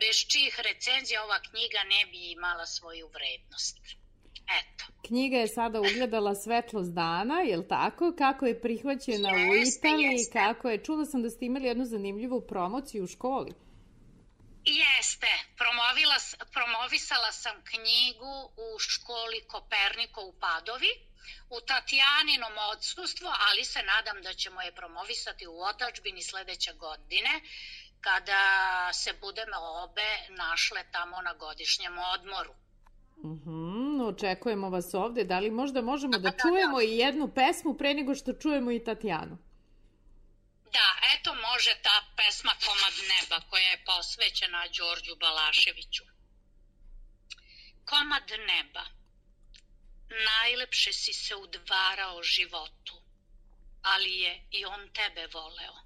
bez 0.00 0.16
čijih 0.30 0.54
recenzija 0.68 1.24
ova 1.24 1.38
knjiga 1.48 1.80
ne 1.94 2.02
bi 2.10 2.20
imala 2.36 2.66
svoju 2.66 3.06
vrednost. 3.16 3.78
Eto. 4.60 4.84
Knjiga 5.06 5.36
je 5.36 5.48
sada 5.48 5.80
ugledala 5.80 6.34
svetlost 6.34 6.92
dana, 6.92 7.40
je 7.40 7.56
li 7.56 7.68
tako? 7.68 8.14
Kako 8.18 8.46
je 8.46 8.60
prihvaćena 8.60 9.30
jeste, 9.30 9.50
u 9.50 9.90
Italiji? 9.90 10.12
Jeste. 10.12 10.32
Kako 10.32 10.68
je? 10.70 10.84
Čula 10.84 11.04
sam 11.04 11.22
da 11.22 11.30
ste 11.30 11.44
imali 11.44 11.66
jednu 11.66 11.84
zanimljivu 11.84 12.40
promociju 12.40 13.04
u 13.04 13.06
školi. 13.06 13.52
Jeste, 14.64 15.32
promovila, 15.62 16.18
promovisala 16.56 17.32
sam 17.32 17.56
knjigu 17.70 18.34
u 18.66 18.68
školi 18.78 19.38
Koperniko 19.52 20.20
u 20.30 20.32
Padovi, 20.44 20.92
u 21.56 21.58
Tatjaninom 21.70 22.54
odsustvu, 22.72 23.28
ali 23.46 23.64
se 23.64 23.80
nadam 23.92 24.22
da 24.22 24.32
ćemo 24.34 24.60
je 24.62 24.78
promovisati 24.80 25.46
u 25.46 25.56
otačbini 25.70 26.22
sledeće 26.22 26.72
godine, 26.72 27.34
kada 28.00 28.42
se 28.92 29.10
budemo 29.20 29.58
obe 29.84 30.10
našle 30.42 30.80
tamo 30.92 31.16
na 31.22 31.32
godišnjem 31.34 31.94
odmoru. 32.14 32.54
Mhm, 33.24 34.00
očekujemo 34.00 34.70
vas 34.70 34.94
ovde. 34.94 35.24
Da 35.24 35.38
li 35.38 35.50
možda 35.50 35.82
možemo 35.82 36.18
da, 36.18 36.30
da 36.30 36.36
čujemo 36.42 36.78
da, 36.78 36.86
da. 36.86 36.92
i 36.92 36.98
jednu 36.98 37.28
pesmu 37.34 37.74
pre 37.74 37.94
nego 37.94 38.14
što 38.14 38.32
čujemo 38.32 38.70
i 38.70 38.84
Tatjanu? 38.84 39.38
Da, 40.72 40.88
eto 41.14 41.34
može 41.34 41.74
ta 41.82 42.04
pesma 42.16 42.54
Komad 42.64 42.94
neba 43.08 43.40
koja 43.50 43.68
je 43.70 43.84
posvećena 43.84 44.68
Đorđu 44.68 45.16
Balaševiću. 45.16 46.04
Komad 47.84 48.30
neba, 48.46 48.84
najlepše 50.08 50.92
si 50.92 51.12
se 51.12 51.36
udvarao 51.36 52.22
životu, 52.22 53.02
ali 53.82 54.20
je 54.20 54.48
i 54.50 54.64
on 54.64 54.92
tebe 54.92 55.26
voleo. 55.26 55.76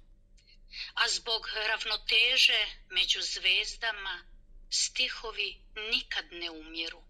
A 0.93 1.07
zbog 1.07 1.49
ravnoteže 1.67 2.65
među 2.89 3.21
zvezdama 3.21 4.25
stihovi 4.69 5.61
nikad 5.75 6.25
ne 6.31 6.49
umiru, 6.49 7.03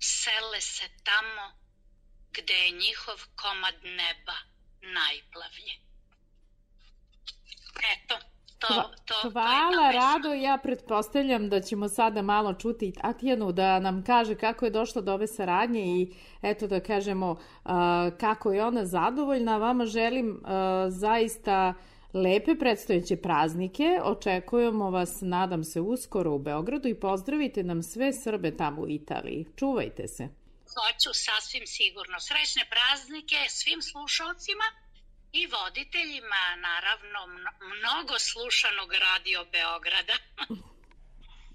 sele 0.00 0.60
se 0.60 0.90
tamo 1.04 1.60
gde 2.32 2.54
je 2.54 2.70
njihov 2.70 3.20
komad 3.36 3.74
neba 3.84 4.36
najplavlje. 4.80 5.89
Eto, 7.94 8.14
to, 8.58 8.66
to, 9.04 9.30
Hvala, 9.30 9.92
to 9.92 9.98
Rado. 9.98 10.34
Ja 10.34 10.58
pretpostavljam 10.62 11.48
da 11.48 11.60
ćemo 11.60 11.88
sada 11.88 12.22
malo 12.22 12.54
čuti 12.54 12.92
Tatjanu 12.92 13.52
da 13.52 13.78
nam 13.78 14.04
kaže 14.04 14.34
kako 14.34 14.64
je 14.64 14.70
došla 14.70 15.02
do 15.02 15.12
ove 15.14 15.26
saradnje 15.26 15.80
i 15.80 16.14
eto 16.42 16.66
da 16.66 16.80
kažemo 16.80 17.30
uh, 17.30 17.70
kako 18.20 18.52
je 18.52 18.64
ona 18.64 18.86
zadovoljna. 18.86 19.56
Vama 19.56 19.86
želim 19.86 20.30
uh, 20.30 20.50
zaista 20.88 21.74
lepe 22.12 22.54
predstojeće 22.54 23.16
praznike. 23.16 24.00
Očekujemo 24.04 24.90
vas, 24.90 25.18
nadam 25.20 25.64
se, 25.64 25.80
uskoro 25.80 26.34
u 26.34 26.38
Beogradu 26.38 26.88
i 26.88 27.00
pozdravite 27.00 27.62
nam 27.62 27.82
sve 27.82 28.12
Srbe 28.12 28.56
tamo 28.56 28.82
u 28.82 28.88
Italiji. 28.88 29.46
Čuvajte 29.56 30.08
se. 30.08 30.28
Hoću 30.74 31.10
sasvim 31.12 31.66
sigurno. 31.66 32.20
Srećne 32.20 32.62
praznike 32.74 33.36
svim 33.48 33.82
slušalcima 33.82 34.64
i 35.32 35.46
voditeljima, 35.46 36.44
naravno, 36.68 37.20
mnogo 37.74 38.14
slušanog 38.18 38.90
radio 39.06 39.40
Beograda. 39.54 40.16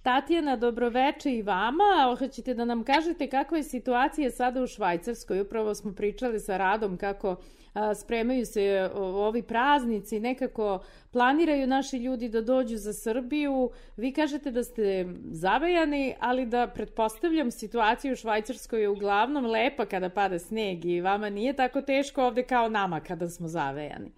Tatjana, 0.06 0.56
dobroveče 0.56 1.32
i 1.32 1.42
vama. 1.42 2.16
Hoćete 2.20 2.54
da 2.54 2.66
nam 2.66 2.84
kažete 2.84 3.30
kakva 3.30 3.58
je 3.58 3.64
situacija 3.64 4.32
sada 4.32 4.62
u 4.62 4.68
Švajcarskoj? 4.68 5.42
Upravo 5.42 5.76
smo 5.76 5.96
pričali 5.96 6.40
sa 6.40 6.58
Radom 6.58 6.98
kako 6.98 7.36
spremaju 8.02 8.46
se 8.46 8.90
ovi 8.96 9.44
praznici, 9.44 10.20
nekako 10.20 10.84
planiraju 11.12 11.68
naši 11.68 11.98
ljudi 11.98 12.30
da 12.30 12.42
dođu 12.42 12.78
za 12.78 12.94
Srbiju. 12.94 13.72
Vi 13.98 14.14
kažete 14.14 14.52
da 14.52 14.64
ste 14.64 15.06
zavejani, 15.32 16.16
ali 16.20 16.46
da 16.46 16.68
pretpostavljam 16.68 17.52
situaciju 17.52 18.14
u 18.14 18.16
Švajcarskoj 18.16 18.82
je 18.82 18.90
uglavnom 18.90 19.46
lepa 19.46 19.86
kada 19.86 20.10
pada 20.10 20.40
sneg 20.40 20.86
i 20.86 21.02
vama 21.02 21.30
nije 21.30 21.54
tako 21.54 21.82
teško 21.82 22.26
ovde 22.26 22.44
kao 22.44 22.70
nama 22.70 23.00
kada 23.00 23.30
smo 23.30 23.48
zavejani. 23.48 24.12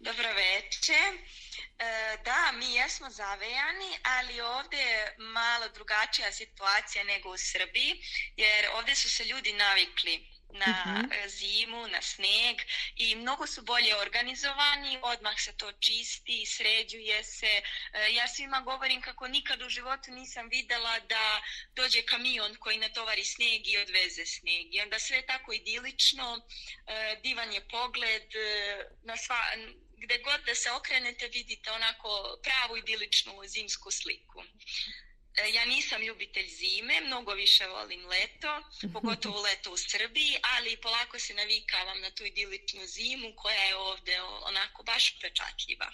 Dobro 0.00 0.28
veče. 0.28 1.35
E, 1.78 2.16
da, 2.24 2.52
mi 2.52 2.74
jesmo 2.74 3.10
zavejani, 3.10 3.98
ali 4.02 4.40
ovde 4.40 4.76
je 4.76 5.14
malo 5.18 5.68
drugačija 5.68 6.32
situacija 6.32 7.04
nego 7.04 7.30
u 7.30 7.38
Srbiji, 7.38 8.02
jer 8.36 8.68
ovde 8.72 8.94
su 8.94 9.10
se 9.10 9.24
ljudi 9.24 9.52
navikli 9.52 10.36
na 10.50 10.74
uh-huh. 10.86 11.28
zimu, 11.28 11.88
na 11.88 12.02
sneg 12.02 12.56
i 12.96 13.14
mnogo 13.14 13.46
su 13.46 13.62
bolje 13.62 13.96
organizovani, 13.96 14.98
odmah 15.02 15.40
se 15.40 15.56
to 15.56 15.72
čisti, 15.72 16.46
sređuje 16.46 17.24
se. 17.24 17.62
E, 17.92 18.12
ja 18.12 18.28
svima 18.28 18.60
govorim 18.60 19.00
kako 19.02 19.28
nikad 19.28 19.62
u 19.62 19.68
životu 19.68 20.10
nisam 20.10 20.48
videla 20.48 20.98
da 21.00 21.42
dođe 21.74 22.02
kamion 22.02 22.56
koji 22.56 22.78
natovari 22.78 23.24
sneg 23.24 23.68
i 23.68 23.78
odveze 23.78 24.26
sneg. 24.26 24.74
I 24.74 24.80
onda 24.80 24.98
sve 24.98 25.16
je 25.16 25.26
tako 25.26 25.52
idilično, 25.52 26.40
e, 26.86 27.16
divan 27.22 27.52
je 27.52 27.68
pogled, 27.68 28.22
na 29.02 29.16
sva, 29.16 29.40
gde 30.06 30.18
god 30.28 30.40
da 30.46 30.54
se 30.54 30.68
okrenete 30.78 31.24
vidite 31.38 31.68
onako 31.78 32.08
pravu 32.46 32.76
idiličnu 32.76 33.32
zimsku 33.54 33.90
sliku. 33.90 34.38
E, 35.40 35.42
ja 35.56 35.64
nisam 35.64 36.02
ljubitelj 36.02 36.48
zime, 36.60 37.00
mnogo 37.00 37.32
više 37.32 37.66
volim 37.66 38.02
leto, 38.14 38.52
pogotovo 38.92 39.40
leto 39.40 39.72
u 39.72 39.76
Srbiji, 39.76 40.32
ali 40.54 40.80
polako 40.86 41.18
se 41.18 41.34
navikavam 41.34 42.00
na 42.00 42.10
tu 42.10 42.24
idiličnu 42.24 42.82
zimu 42.86 43.28
koja 43.36 43.62
je 43.68 43.76
ovde 43.76 44.14
onako 44.50 44.82
baš 44.82 45.18
pečatljiva. 45.20 45.88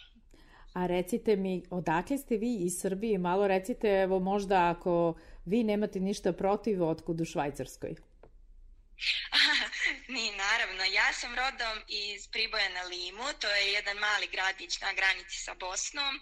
A 0.73 0.87
recite 0.87 1.37
mi, 1.37 1.63
odakle 1.71 2.19
ste 2.19 2.37
vi 2.37 2.57
iz 2.67 2.81
Srbije? 2.81 3.19
Malo 3.19 3.49
recite, 3.49 3.89
evo 3.89 4.21
možda 4.21 4.71
ako 4.71 5.19
vi 5.45 5.65
nemate 5.65 6.01
ništa 6.01 6.33
protiv, 6.33 6.83
otkud 6.83 7.21
u 7.21 7.25
Švajcarskoj? 7.25 7.95
Mi, 10.09 10.31
naravno. 10.31 10.85
Ja 10.85 11.13
sam 11.13 11.35
rodom 11.35 11.83
iz 11.89 12.29
Priboja 12.29 12.69
na 12.69 12.83
Limu, 12.83 13.33
to 13.41 13.49
je 13.49 13.73
jedan 13.73 13.97
mali 13.99 14.27
gradić 14.27 14.81
na 14.81 14.93
granici 14.93 15.39
sa 15.39 15.55
Bosnom 15.55 16.17
e, 16.17 16.21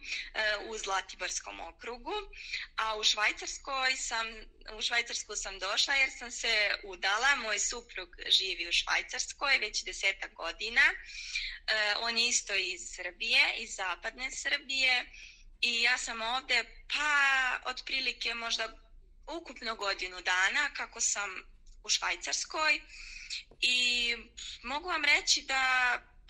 u 0.69 0.79
Zlatiborskom 0.79 1.61
okrugu, 1.61 2.15
a 2.77 2.97
u 2.97 3.05
Švajcarskoj 3.05 3.97
sam, 3.97 4.27
u 4.79 4.83
Švajcarsku 4.83 5.37
sam 5.37 5.59
došla 5.59 5.95
jer 5.95 6.11
sam 6.19 6.31
se 6.31 6.79
udala, 6.85 7.37
moj 7.37 7.59
suprug 7.59 8.09
živi 8.29 8.69
u 8.69 8.73
Švajcarskoj 8.73 9.59
već 9.59 9.85
deseta 9.85 10.29
godina, 10.29 10.83
e, 10.91 11.95
on 12.01 12.19
je 12.19 12.29
isto 12.29 12.55
iz 12.55 12.81
Srbije, 12.97 13.55
iz 13.57 13.75
zapadne 13.75 14.31
Srbije 14.31 15.07
i 15.61 15.83
ja 15.83 15.99
sam 15.99 16.23
ovde 16.23 16.65
pa 16.95 17.71
otprilike 17.71 18.35
možda 18.35 18.69
ukupno 19.27 19.75
godinu 19.75 20.21
dana 20.21 20.75
kako 20.75 21.01
sam 21.01 21.60
u 21.85 21.89
Švajcarskoj 21.89 22.81
i 23.61 24.17
mogu 24.63 24.89
vam 24.89 25.05
reći 25.05 25.43
da 25.43 25.63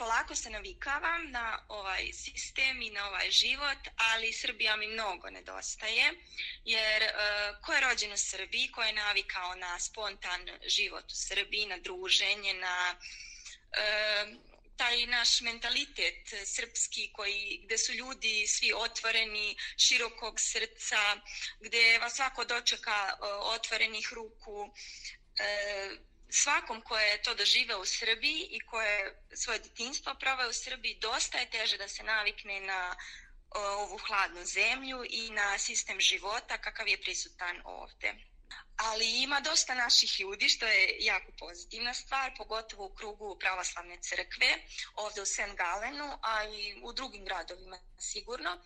polako 0.00 0.34
se 0.34 0.50
navikavam 0.50 1.30
na 1.30 1.64
ovaj 1.68 2.12
sistem 2.12 2.82
i 2.82 2.90
na 2.90 3.08
ovaj 3.08 3.30
život, 3.30 3.78
ali 3.96 4.32
Srbija 4.32 4.76
mi 4.76 4.86
mnogo 4.86 5.30
nedostaje, 5.30 6.14
jer 6.64 7.02
uh, 7.02 7.64
ko 7.64 7.72
je 7.72 7.80
rođen 7.80 8.12
u 8.12 8.16
Srbiji, 8.16 8.72
ko 8.72 8.82
je 8.82 8.92
navikao 8.92 9.54
na 9.54 9.80
spontan 9.80 10.48
život 10.66 11.04
u 11.04 11.14
Srbiji, 11.14 11.66
na 11.66 11.78
druženje, 11.78 12.54
na 12.54 12.96
uh, 12.96 14.50
taj 14.76 15.06
naš 15.06 15.40
mentalitet 15.40 16.28
srpski 16.46 17.10
koji, 17.12 17.60
gde 17.64 17.78
su 17.78 17.92
ljudi 17.92 18.46
svi 18.46 18.72
otvoreni, 18.76 19.56
širokog 19.76 20.40
srca, 20.40 21.20
gde 21.60 21.98
vas 21.98 22.14
svako 22.14 22.44
dočeka 22.44 23.14
uh, 23.14 23.26
otvorenih 23.56 24.12
ruku, 24.12 24.56
e, 24.66 25.19
svakom 26.30 26.82
ko 26.82 26.98
je 26.98 27.22
to 27.22 27.34
doživeo 27.34 27.80
u 27.80 27.84
Srbiji 27.84 28.48
i 28.50 28.60
ko 28.60 28.80
je 28.80 29.22
svoje 29.34 29.58
detinstvo 29.58 30.14
proveo 30.14 30.48
u 30.48 30.52
Srbiji, 30.52 30.98
dosta 31.00 31.38
je 31.38 31.50
teže 31.50 31.78
da 31.78 31.88
se 31.88 32.02
navikne 32.02 32.60
na 32.60 32.96
ovu 33.50 33.98
hladnu 33.98 34.44
zemlju 34.44 35.04
i 35.10 35.30
na 35.30 35.58
sistem 35.58 36.00
života 36.00 36.58
kakav 36.58 36.88
je 36.88 37.02
prisutan 37.02 37.62
ovde. 37.64 38.14
Ali 38.76 39.22
ima 39.22 39.40
dosta 39.40 39.74
naših 39.74 40.20
ljudi, 40.20 40.48
što 40.48 40.66
je 40.66 40.96
jako 41.00 41.32
pozitivna 41.38 41.94
stvar, 41.94 42.32
pogotovo 42.36 42.86
u 42.86 42.94
krugu 42.94 43.38
pravoslavne 43.38 43.98
crkve, 44.02 44.54
ovde 44.94 45.22
u 45.22 45.26
St. 45.26 45.56
Galenu, 45.56 46.18
a 46.22 46.44
i 46.44 46.80
u 46.82 46.92
drugim 46.92 47.24
gradovima 47.24 47.78
sigurno. 47.98 48.58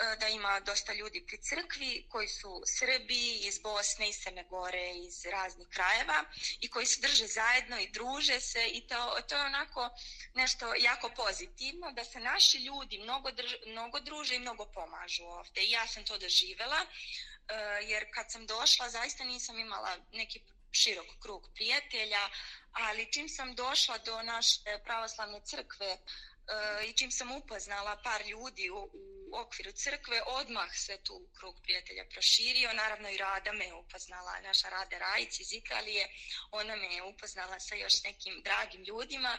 E, 0.00 0.16
da 0.16 0.28
ima 0.28 0.60
dosta 0.60 0.92
ljudi 0.92 1.24
pri 1.26 1.38
crkvi 1.38 2.06
koji 2.08 2.28
su 2.28 2.62
Srbi 2.66 3.38
iz 3.48 3.58
Bosne, 3.58 4.08
iz 4.08 4.16
Crne 4.22 4.44
Gore, 4.44 4.90
iz 4.94 5.24
raznih 5.24 5.68
krajeva 5.68 6.24
i 6.60 6.70
koji 6.70 6.86
se 6.86 7.00
drže 7.00 7.26
zajedno 7.26 7.80
i 7.80 7.90
druže 7.90 8.40
se 8.40 8.66
i 8.66 8.86
to, 8.86 9.20
to 9.28 9.36
je 9.36 9.44
onako 9.44 9.90
nešto 10.34 10.74
jako 10.74 11.10
pozitivno 11.16 11.92
da 11.92 12.04
se 12.04 12.20
naši 12.20 12.58
ljudi 12.58 12.98
mnogo, 12.98 13.30
drž, 13.30 13.54
mnogo 13.66 14.00
druže 14.00 14.36
i 14.36 14.38
mnogo 14.38 14.64
pomažu 14.64 15.24
ovde. 15.24 15.60
I 15.60 15.70
ja 15.70 15.86
sam 15.86 16.04
to 16.04 16.18
doživela 16.18 16.80
e, 16.80 17.54
jer 17.82 18.06
kad 18.14 18.32
sam 18.32 18.46
došla 18.46 18.88
zaista 18.88 19.24
nisam 19.24 19.58
imala 19.58 19.96
neki 20.12 20.40
širok 20.72 21.06
krug 21.22 21.50
prijatelja, 21.54 22.28
ali 22.72 23.12
čim 23.12 23.28
sam 23.28 23.54
došla 23.54 23.98
do 23.98 24.22
naše 24.22 24.78
pravoslavne 24.84 25.40
crkve 25.44 25.92
uh, 25.92 26.88
i 26.88 26.92
čim 26.92 27.10
sam 27.10 27.32
upoznala 27.32 28.00
par 28.04 28.26
ljudi 28.26 28.70
u, 28.70 28.90
u 28.92 29.19
okviru 29.34 29.72
crkve, 29.72 30.22
odmah 30.26 30.70
se 30.76 30.98
tu 31.04 31.28
krug 31.38 31.54
prijatelja 31.62 32.04
proširio. 32.10 32.72
Naravno 32.72 33.08
i 33.10 33.16
Rada 33.16 33.52
me 33.52 33.64
je 33.64 33.74
upoznala, 33.74 34.40
naša 34.40 34.68
Rada 34.68 34.98
Rajic 34.98 35.40
iz 35.40 35.52
Italije, 35.52 36.08
ona 36.50 36.76
me 36.76 36.94
je 36.94 37.02
upoznala 37.02 37.60
sa 37.60 37.74
još 37.74 38.02
nekim 38.02 38.42
dragim 38.44 38.84
ljudima 38.84 39.38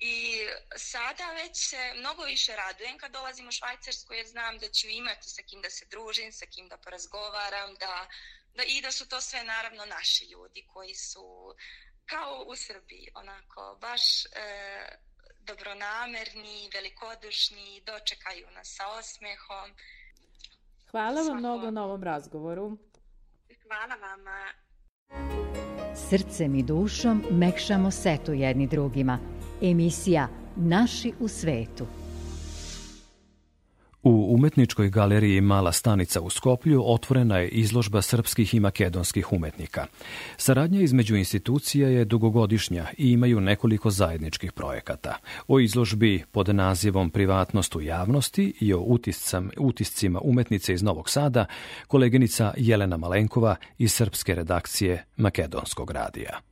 I 0.00 0.46
sada 0.76 1.32
već 1.32 1.68
se 1.68 1.94
mnogo 1.96 2.24
više 2.24 2.56
radujem 2.56 2.98
kad 2.98 3.12
dolazim 3.12 3.48
u 3.48 3.52
Švajcarsku 3.52 4.14
jer 4.14 4.26
znam 4.26 4.58
da 4.58 4.68
ću 4.68 4.88
imati 4.88 5.28
sa 5.28 5.42
kim 5.42 5.62
da 5.62 5.70
se 5.70 5.86
družim, 5.90 6.32
sa 6.32 6.46
kim 6.46 6.68
da 6.68 6.76
porazgovaram, 6.76 7.74
da, 7.74 8.08
da, 8.54 8.62
i 8.62 8.80
da 8.80 8.92
su 8.92 9.08
to 9.08 9.20
sve 9.20 9.44
naravno 9.44 9.84
naši 9.84 10.24
ljudi 10.24 10.66
koji 10.72 10.94
su 10.94 11.54
kao 12.06 12.44
u 12.46 12.56
Srbiji, 12.56 13.08
onako 13.14 13.78
baš 13.80 14.24
e, 14.24 14.30
dobronamerni, 15.50 16.58
velikodušni, 16.76 17.82
dočekaju 17.88 18.46
nas 18.56 18.68
sa 18.76 18.84
osmehom. 18.98 19.68
Hvala 20.90 21.14
vam 21.14 21.24
Svako... 21.24 21.38
mnogo 21.38 21.70
na 21.70 21.84
ovom 21.84 22.02
razgovoru. 22.02 22.76
Hvala 23.62 23.96
vama. 24.06 24.40
Srcem 26.08 26.54
i 26.54 26.62
dušom 26.62 27.24
mekšamo 27.30 27.90
setu 27.90 28.32
jedni 28.32 28.66
drugima. 28.66 29.18
Emisija 29.62 30.28
Naši 30.56 31.12
u 31.20 31.28
svetu. 31.28 31.86
U 34.02 34.34
umetničkoj 34.34 34.90
galeriji 34.90 35.40
Mala 35.40 35.72
stanica 35.72 36.20
u 36.20 36.30
Skoplju 36.30 36.82
otvorena 36.86 37.38
je 37.38 37.48
izložba 37.48 38.02
srpskih 38.02 38.54
i 38.54 38.60
makedonskih 38.60 39.32
umetnika. 39.32 39.86
Saradnja 40.36 40.80
između 40.80 41.16
institucija 41.16 41.88
je 41.88 42.04
dugogodišnja 42.04 42.86
i 42.98 43.10
imaju 43.10 43.40
nekoliko 43.40 43.90
zajedničkih 43.90 44.52
projekata. 44.52 45.16
O 45.48 45.60
izložbi 45.60 46.24
pod 46.32 46.54
nazivom 46.54 47.10
Privatnost 47.10 47.76
u 47.76 47.80
javnosti 47.80 48.54
i 48.60 48.74
o 48.74 48.80
utiscam, 48.80 49.50
utiscima 49.58 50.20
umetnice 50.24 50.72
iz 50.72 50.82
Novog 50.82 51.10
Sada 51.10 51.46
koleginica 51.86 52.54
Jelena 52.56 52.96
Malenkova 52.96 53.56
iz 53.78 53.92
srpske 53.92 54.34
redakcije 54.34 55.04
Makedonskog 55.16 55.90
radija. 55.90 56.49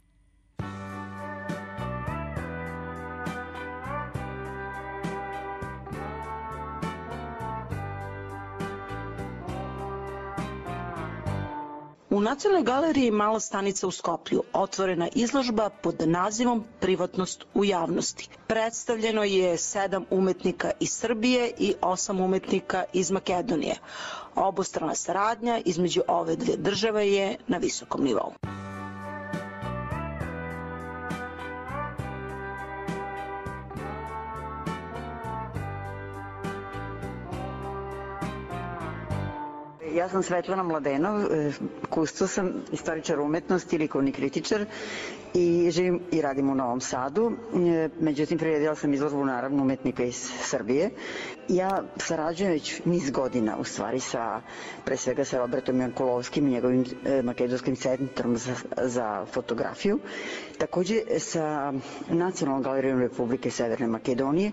U 12.18 12.20
Nacionalnoj 12.20 12.64
galeriji 12.64 13.10
Mala 13.10 13.40
stanica 13.40 13.86
u 13.86 13.90
Skoplju 13.90 14.42
otvorena 14.52 15.08
izložba 15.14 15.70
pod 15.72 15.94
nazivom 16.00 16.64
Privatnost 16.80 17.44
u 17.54 17.64
javnosti. 17.64 18.28
Predstavljeno 18.46 19.24
je 19.24 19.56
sedam 19.56 20.04
umetnika 20.10 20.70
iz 20.80 20.90
Srbije 20.90 21.52
i 21.58 21.74
osam 21.82 22.20
umetnika 22.20 22.84
iz 22.92 23.10
Makedonije. 23.10 23.76
Obostrana 24.34 24.94
saradnja 24.94 25.60
između 25.64 26.02
ove 26.08 26.36
dve 26.36 26.56
države 26.56 27.08
je 27.08 27.36
na 27.46 27.58
visokom 27.58 28.04
nivou. 28.04 28.32
Ja 39.98 40.08
sam 40.08 40.22
Svetlana 40.22 40.62
Mladenov, 40.62 41.20
e, 41.22 41.52
kusto 41.90 42.26
sam 42.26 42.52
istoričar 42.72 43.20
umetnosti, 43.20 43.78
likovni 43.78 44.12
kritičar 44.12 44.64
i 45.34 45.70
živim 45.70 46.00
i 46.12 46.22
radim 46.22 46.50
u 46.50 46.54
Novom 46.54 46.80
Sadu. 46.80 47.32
E, 47.68 47.88
međutim, 48.00 48.38
priredila 48.38 48.74
sam 48.74 48.94
izložbu 48.94 49.24
naravno 49.24 49.62
umetnika 49.62 50.04
iz 50.04 50.16
Srbije. 50.42 50.90
Ja 51.48 51.82
sarađujem 51.96 52.52
već 52.52 52.80
niz 52.84 53.10
godina 53.10 53.56
u 53.56 53.64
stvari 53.64 54.00
sa, 54.00 54.40
pre 54.84 54.96
svega 54.96 55.24
sa 55.24 55.38
Robertom 55.38 55.80
Jankulovskim 55.80 56.46
i 56.46 56.50
njegovim 56.50 56.84
e, 57.06 57.22
makedonskim 57.22 57.76
centrom 57.76 58.36
za, 58.36 58.52
za 58.78 59.26
fotografiju. 59.26 59.98
Takođe 60.58 60.94
sa 61.18 61.72
Nacionalnom 62.08 62.62
galerijom 62.62 63.00
Republike 63.00 63.50
Severne 63.50 63.86
Makedonije. 63.86 64.52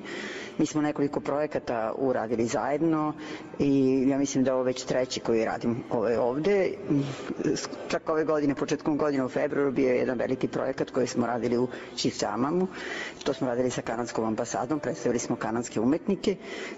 Mi 0.58 0.66
smo 0.66 0.82
nekoliko 0.82 1.20
projekata 1.20 1.94
uradili 1.98 2.46
zajedno 2.46 3.14
i 3.60 3.70
ja 4.08 4.18
mislim 4.18 4.44
da 4.44 4.54
ovo 4.54 4.64
već 4.64 4.84
treći 4.84 5.20
koji 5.20 5.46
radim 5.46 5.84
ove 5.90 6.20
ovde. 6.20 6.70
Čak 7.88 8.10
ove 8.10 8.24
godine, 8.26 8.56
početkom 8.56 8.98
godine 8.98 9.26
u 9.26 9.30
februaru 9.30 9.72
bio 9.72 9.90
je 9.90 9.98
jedan 9.98 10.18
veliki 10.18 10.48
projekat 10.48 10.90
koji 10.92 11.08
smo 11.08 11.28
radili 11.28 11.58
u 11.58 11.68
Čisamamu. 11.96 12.68
To 13.24 13.34
smo 13.34 13.48
radili 13.48 13.70
sa 13.70 13.82
kanadskom 13.82 14.26
ambasadom, 14.26 14.80
predstavili 14.80 15.20
smo 15.20 15.36
kanadske 15.36 15.80
umetnike 15.80 16.36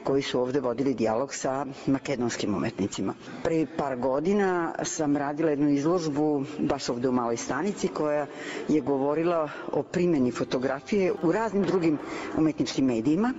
koji 0.07 0.21
su 0.21 0.39
ovde 0.41 0.59
vodili 0.59 0.93
dijalog 0.93 1.33
sa 1.33 1.65
makedonskim 1.87 2.55
umetnicima. 2.55 3.13
Pre 3.43 3.65
par 3.77 3.95
godina 3.95 4.73
sam 4.83 5.17
radila 5.17 5.49
jednu 5.49 5.69
izložbu 5.69 6.45
baš 6.59 6.89
ovde 6.89 7.09
u 7.09 7.11
Maloj 7.11 7.37
stanici 7.37 7.87
koja 7.87 8.25
je 8.67 8.81
govorila 8.81 9.49
o 9.71 9.83
primjeni 9.83 10.31
fotografije 10.31 11.13
u 11.23 11.31
raznim 11.31 11.63
drugim 11.63 11.97
umetničkim 12.37 12.85
medijima. 12.85 13.33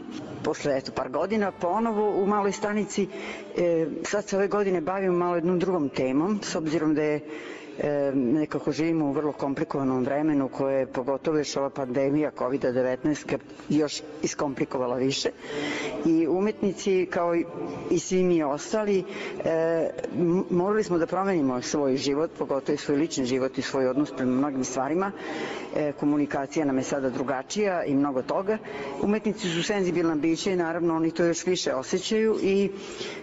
Posle 0.45 0.77
eto, 0.77 0.93
par 0.93 1.09
godina 1.09 1.53
ponovo 1.53 2.23
u 2.23 2.27
Maloj 2.27 2.53
stanici 2.53 3.09
e, 3.57 3.87
sad 4.05 4.29
se 4.29 4.37
ove 4.37 4.49
godine 4.49 4.81
bavim 4.81 5.13
malo 5.13 5.35
jednom 5.35 5.59
drugom 5.59 5.89
temom 5.89 6.41
s 6.43 6.55
obzirom 6.55 6.95
da 6.95 7.03
je 7.03 7.21
e, 7.79 7.89
nekako 8.15 8.73
živimo 8.73 9.07
u 9.07 9.13
vrlo 9.13 9.33
komplikovanom 9.33 10.05
vremenu 10.05 10.49
koje 10.49 10.79
je 10.79 10.87
pogotovo 10.89 11.39
još 11.39 11.57
ova 11.57 11.71
pandemija 11.71 12.31
COVID-19 12.33 13.37
još 13.69 14.03
iskomplikovala 14.23 14.97
više 14.97 15.29
i 16.07 16.27
umetnici 16.29 17.07
kao 17.07 17.35
i 17.91 17.99
svi 17.99 18.23
mi 18.23 18.43
ostali 18.43 19.05
e, 19.41 19.89
morali 20.51 20.85
smo 20.85 20.99
da 20.99 21.07
promenimo 21.07 21.63
svoj 21.63 21.97
život, 21.97 22.31
pogotovo 22.39 22.75
i 22.75 22.79
svoj 22.79 22.97
lični 22.97 23.25
život 23.27 23.59
i 23.59 23.63
svoj 23.63 23.87
odnos 23.89 24.13
prema 24.13 24.33
mnogim 24.33 24.65
stvarima 24.65 25.13
e, 25.77 25.93
komunikacija 25.93 26.65
nam 26.65 26.79
je 26.79 26.85
sada 26.85 27.11
drugačija 27.11 27.85
i 27.85 27.95
mnogo 27.95 28.23
toga. 28.23 28.59
Umetnici 29.03 29.49
su 29.49 29.63
senzibilna 29.63 30.15
bića 30.17 30.51
i 30.51 30.57
naravno 30.57 30.97
oni 30.97 31.11
to 31.11 31.25
još 31.25 31.47
više 31.47 31.75
osjećaju 31.75 32.39
i 32.43 32.71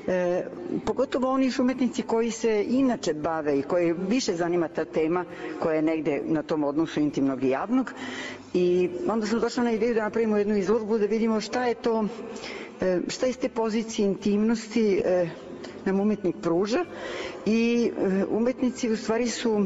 e, 0.08 0.43
pogotovo 0.86 1.30
oni 1.30 1.51
su 1.51 1.62
umetnici 1.62 2.01
koji 2.01 2.32
se 2.32 2.66
inače 2.66 3.14
bave 3.14 3.60
i 3.60 3.64
koji 3.64 3.93
više 3.99 4.36
zanima 4.46 4.68
ta 4.68 4.86
tema 4.86 5.26
koja 5.60 5.76
je 5.76 5.82
negde 5.82 6.22
na 6.26 6.43
tom 6.43 6.64
odnosu 6.64 7.00
intimnog 7.00 7.43
i 7.43 7.50
javnog 7.50 7.91
i 8.54 8.68
onda 9.08 9.26
sam 9.28 9.39
došla 9.39 9.64
na 9.64 9.72
ideju 9.72 9.93
da 9.93 10.04
napravimo 10.04 10.38
jednu 10.38 10.58
izložbu 10.58 10.98
da 10.98 11.06
vidimo 11.06 11.41
šta 11.41 11.66
je 11.66 11.76
to 11.76 12.06
e, 12.82 13.00
šta 13.08 13.28
iz 13.28 13.38
te 13.38 13.50
pozicije 13.50 14.06
intimnosti 14.06 15.02
e, 15.06 15.28
nam 15.86 16.00
umetnik 16.00 16.36
pruža 16.41 16.86
i 17.46 17.60
e, 17.89 18.26
umetnici 18.30 18.91
u 18.91 18.98
stvari 18.98 19.28
su 19.28 19.66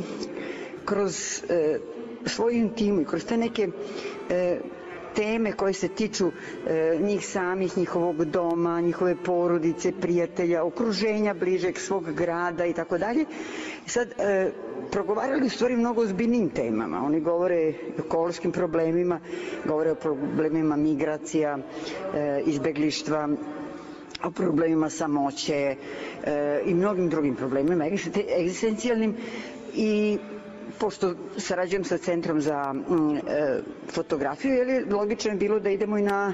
kroz 0.85 1.43
svoju 2.25 2.57
intimu 2.57 3.01
i 3.01 3.05
kroz 3.05 3.25
te 3.25 3.37
neke 3.37 3.67
teme 5.15 5.51
koje 5.51 5.73
se 5.73 5.87
tiču 5.87 6.31
e, 6.67 6.97
njih 7.01 7.27
samih, 7.27 7.77
njihovog 7.77 8.25
doma, 8.25 8.81
njihove 8.81 9.15
porodice, 9.15 9.91
prijatelja, 9.91 10.63
okruženja 10.63 11.33
bližeg 11.33 11.77
svog 11.79 12.11
grada 12.13 12.65
i 12.65 12.73
tako 12.73 12.97
dalje. 12.97 13.25
Sad, 13.85 14.13
e, 14.17 14.51
progovarali 14.91 15.45
u 15.45 15.49
stvari 15.49 15.75
mnogo 15.75 16.01
ozbiljnim 16.01 16.49
temama. 16.49 17.01
Oni 17.03 17.19
govore 17.21 17.55
o 17.57 17.73
ekološkim 17.99 18.51
problemima, 18.51 19.19
govore 19.65 19.91
o 19.91 19.95
problemima 19.95 20.75
migracija, 20.77 21.57
e, 22.15 22.41
izbeglištva, 22.45 23.29
o 24.23 24.31
problemima 24.31 24.89
samoće 24.89 25.55
e, 25.55 25.75
i 26.65 26.73
mnogim 26.73 27.09
drugim 27.09 27.35
problemima 27.35 27.85
egzistencijalnim 28.33 29.15
i 29.75 30.17
pošto 30.79 31.07
sarađujem 31.37 31.83
sa 31.83 31.97
Centrom 31.97 32.41
za 32.41 32.73
mm, 32.73 32.83
e, 33.17 33.19
fotografiju, 33.87 34.53
je 34.53 34.65
li 34.65 34.85
logično 34.87 35.31
je 35.31 35.37
bilo 35.37 35.59
da 35.59 35.69
idemo 35.69 35.97
i 35.97 36.01
na 36.01 36.33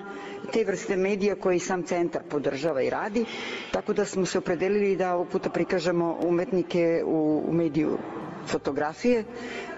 te 0.53 0.63
vrste 0.63 0.95
medija 0.97 1.35
koji 1.35 1.59
sam 1.59 1.83
centar 1.83 2.21
podržava 2.25 2.81
i 2.81 2.89
radi, 2.89 3.25
tako 3.71 3.93
da 3.93 4.05
smo 4.05 4.25
se 4.25 4.37
opredelili 4.37 4.95
da 4.95 5.13
ovog 5.13 5.27
puta 5.27 5.49
prikažemo 5.49 6.17
umetnike 6.21 6.85
u, 7.05 7.19
u 7.47 7.53
mediju 7.53 7.97
fotografije, 8.47 9.23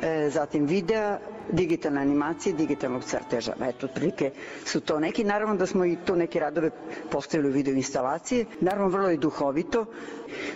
e, 0.01 0.29
zatim 0.29 0.65
videa, 0.65 1.19
digitalne 1.51 2.01
animacije, 2.01 2.55
digitalnog 2.55 3.03
crteža. 3.03 3.53
Eto, 3.61 3.85
otprilike 3.85 4.31
su 4.65 4.81
to 4.81 4.99
neki. 4.99 5.23
Naravno 5.23 5.55
da 5.55 5.65
smo 5.65 5.85
i 5.85 5.97
to 6.05 6.15
neke 6.15 6.39
radove 6.39 6.69
postavili 7.11 7.49
u 7.49 7.53
video 7.53 7.73
instalacije. 7.73 8.45
Naravno, 8.61 8.89
vrlo 8.89 9.09
je 9.09 9.17
duhovito. 9.17 9.85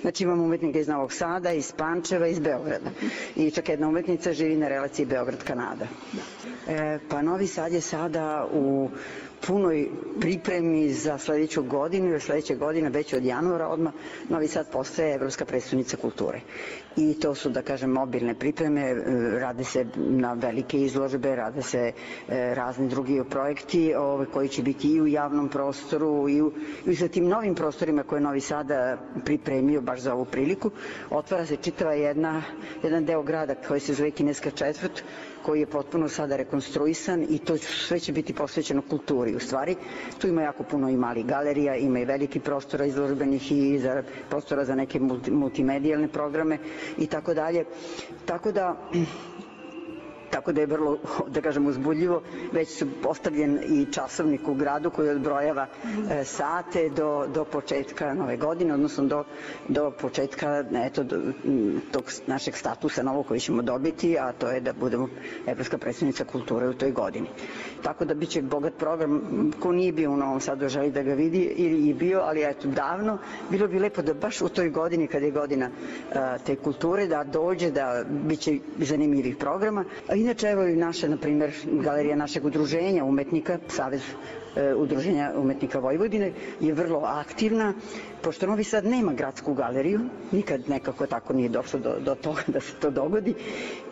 Znači 0.01 0.23
imamo 0.23 0.43
umetnika 0.43 0.79
iz 0.79 0.87
Novog 0.87 1.13
Sada, 1.13 1.51
iz 1.51 1.71
Pančeva, 1.71 2.27
iz 2.27 2.39
Beograda. 2.39 2.89
I 3.35 3.51
čak 3.51 3.69
jedna 3.69 3.87
umetnica 3.87 4.33
živi 4.33 4.55
na 4.55 4.67
relaciji 4.67 5.05
Beograd-Kanada. 5.05 5.85
E, 6.67 6.99
pa 7.09 7.21
Novi 7.21 7.47
Sad 7.47 7.73
je 7.73 7.81
sada 7.81 8.47
u 8.53 8.89
punoj 9.41 9.87
pripremi 10.19 10.89
za 10.89 11.17
sledeću 11.17 11.63
godinu, 11.63 12.09
jer 12.09 12.21
sledeće 12.21 12.55
godine, 12.55 12.89
već 12.89 13.13
od 13.13 13.25
januara 13.25 13.67
odmah, 13.67 13.93
Novi 14.29 14.47
Sad 14.47 14.71
postaje 14.71 15.15
Evropska 15.15 15.45
predstavnica 15.45 15.97
kulture. 15.97 16.39
I 16.95 17.13
to 17.15 17.35
su, 17.35 17.49
da 17.49 17.61
kažem, 17.61 17.89
mobilne 17.89 18.33
pripreme, 18.35 18.81
e, 18.81 18.95
rade 19.39 19.63
se 19.63 19.85
na 19.97 20.33
velike 20.33 20.77
izložbe, 20.79 21.35
rade 21.35 21.61
se 21.61 21.79
e, 21.81 21.93
razni 22.55 22.87
drugi 22.87 23.21
projekti 23.29 23.93
ove, 23.95 24.25
koji 24.25 24.49
će 24.49 24.63
biti 24.63 24.87
i 24.89 25.01
u 25.01 25.07
javnom 25.07 25.49
prostoru 25.49 26.29
i, 26.29 26.41
u, 26.41 26.51
i 26.85 26.95
sa 26.95 27.07
tim 27.07 27.27
novim 27.27 27.55
prostorima 27.55 28.03
koje 28.03 28.21
Novi 28.21 28.41
Sada 28.41 28.97
pripremio 29.25 29.81
baš 29.81 29.99
za 29.99 30.13
ovu 30.13 30.25
priliku. 30.25 30.71
Otvara 31.11 31.45
se 31.45 31.55
čitava 31.57 31.93
jedna, 31.93 32.43
jedan 32.83 33.05
deo 33.05 33.23
grada 33.23 33.55
koji 33.57 33.79
se 33.79 33.93
zove 33.93 34.11
Kineska 34.11 34.51
četvrt, 34.51 35.03
koji 35.43 35.59
je 35.59 35.65
potpuno 35.65 36.09
sada 36.09 36.35
rekonstruisan 36.35 37.25
i 37.29 37.37
to 37.37 37.57
sve 37.57 37.99
će 37.99 38.11
biti 38.13 38.33
posvećeno 38.33 38.81
kulturi. 38.81 39.35
U 39.35 39.39
stvari, 39.39 39.75
tu 40.19 40.27
ima 40.27 40.41
jako 40.41 40.63
puno 40.63 40.89
i 40.89 40.97
malih 40.97 41.25
galerija, 41.25 41.75
ima 41.75 41.99
i 41.99 42.05
veliki 42.05 42.39
prostora 42.39 42.85
izložbenih 42.85 43.51
i 43.51 43.79
za, 43.79 44.03
prostora 44.29 44.65
za 44.65 44.75
neke 44.75 44.99
multi, 44.99 45.31
multimedijalne 45.31 46.07
programe 46.07 46.57
i 46.97 47.07
tako 47.07 47.33
dalje. 47.33 47.65
Tako 48.25 48.51
da 48.51 48.89
tako 50.31 50.51
da 50.51 50.61
je 50.61 50.67
vrlo, 50.67 50.97
da 51.27 51.41
kažem, 51.41 51.67
uzbudljivo. 51.67 52.21
Već 52.51 52.69
su 52.69 52.87
postavljen 53.03 53.59
i 53.65 53.85
časovnik 53.93 54.47
u 54.47 54.53
gradu 54.53 54.89
koji 54.89 55.09
odbrojava 55.09 55.67
e, 56.11 56.23
sate 56.23 56.89
do, 56.89 57.27
do 57.33 57.45
početka 57.45 58.13
nove 58.13 58.37
godine, 58.37 58.73
odnosno 58.73 59.05
do, 59.05 59.23
do 59.67 59.91
početka 59.91 60.63
eto, 60.73 61.03
do, 61.03 61.17
tog 61.91 62.03
našeg 62.27 62.55
statusa 62.55 63.03
novog 63.03 63.27
koji 63.27 63.39
ćemo 63.39 63.61
dobiti, 63.61 64.17
a 64.19 64.31
to 64.31 64.47
je 64.47 64.59
da 64.61 64.73
budemo 64.73 65.09
Evropska 65.47 65.77
predstavnica 65.77 66.23
kulture 66.23 66.67
u 66.67 66.73
toj 66.73 66.91
godini. 66.91 67.27
Tako 67.83 68.05
da 68.05 68.13
biće 68.13 68.41
bogat 68.41 68.73
program, 68.77 69.21
ko 69.59 69.71
nije 69.71 69.91
bio 69.91 70.11
u 70.11 70.17
Novom 70.17 70.41
Sadu 70.41 70.69
želi 70.69 70.91
da 70.91 71.03
ga 71.03 71.13
vidi 71.13 71.41
ili 71.57 71.87
je 71.87 71.93
bio, 71.93 72.19
ali 72.19 72.43
eto 72.43 72.67
davno, 72.67 73.17
bilo 73.49 73.67
bi 73.67 73.79
lepo 73.79 74.01
da 74.01 74.13
baš 74.13 74.41
u 74.41 74.49
toj 74.49 74.69
godini, 74.69 75.07
kada 75.07 75.25
je 75.25 75.31
godina 75.31 75.69
a, 76.15 76.37
te 76.37 76.55
kulture, 76.55 77.07
da 77.07 77.23
dođe, 77.23 77.71
da 77.71 78.03
biće 78.09 78.57
zanimljivih 78.79 79.35
programa. 79.37 79.85
Inače, 80.21 80.47
evo 80.47 80.65
i 80.65 80.75
naša, 80.77 81.07
na 81.07 81.17
primer, 81.17 81.51
galerija 81.65 82.15
našeg 82.17 82.45
udruženja 82.45 83.03
umetnika, 83.05 83.57
Savez 83.69 84.01
udruženja 84.77 85.31
umetnika 85.35 85.79
Vojvodine 85.79 86.31
je 86.59 86.73
vrlo 86.73 86.99
aktivna 86.99 87.73
pošto 88.21 88.47
Novi 88.47 88.63
Sad 88.63 88.85
nema 88.85 89.13
gradsku 89.13 89.53
galeriju, 89.53 89.99
nikad 90.31 90.69
nekako 90.69 91.05
tako 91.05 91.33
nije 91.33 91.49
došlo 91.49 91.79
do, 91.79 91.95
do 91.99 92.15
toga 92.15 92.41
da 92.47 92.59
se 92.59 92.73
to 92.79 92.89
dogodi, 92.89 93.33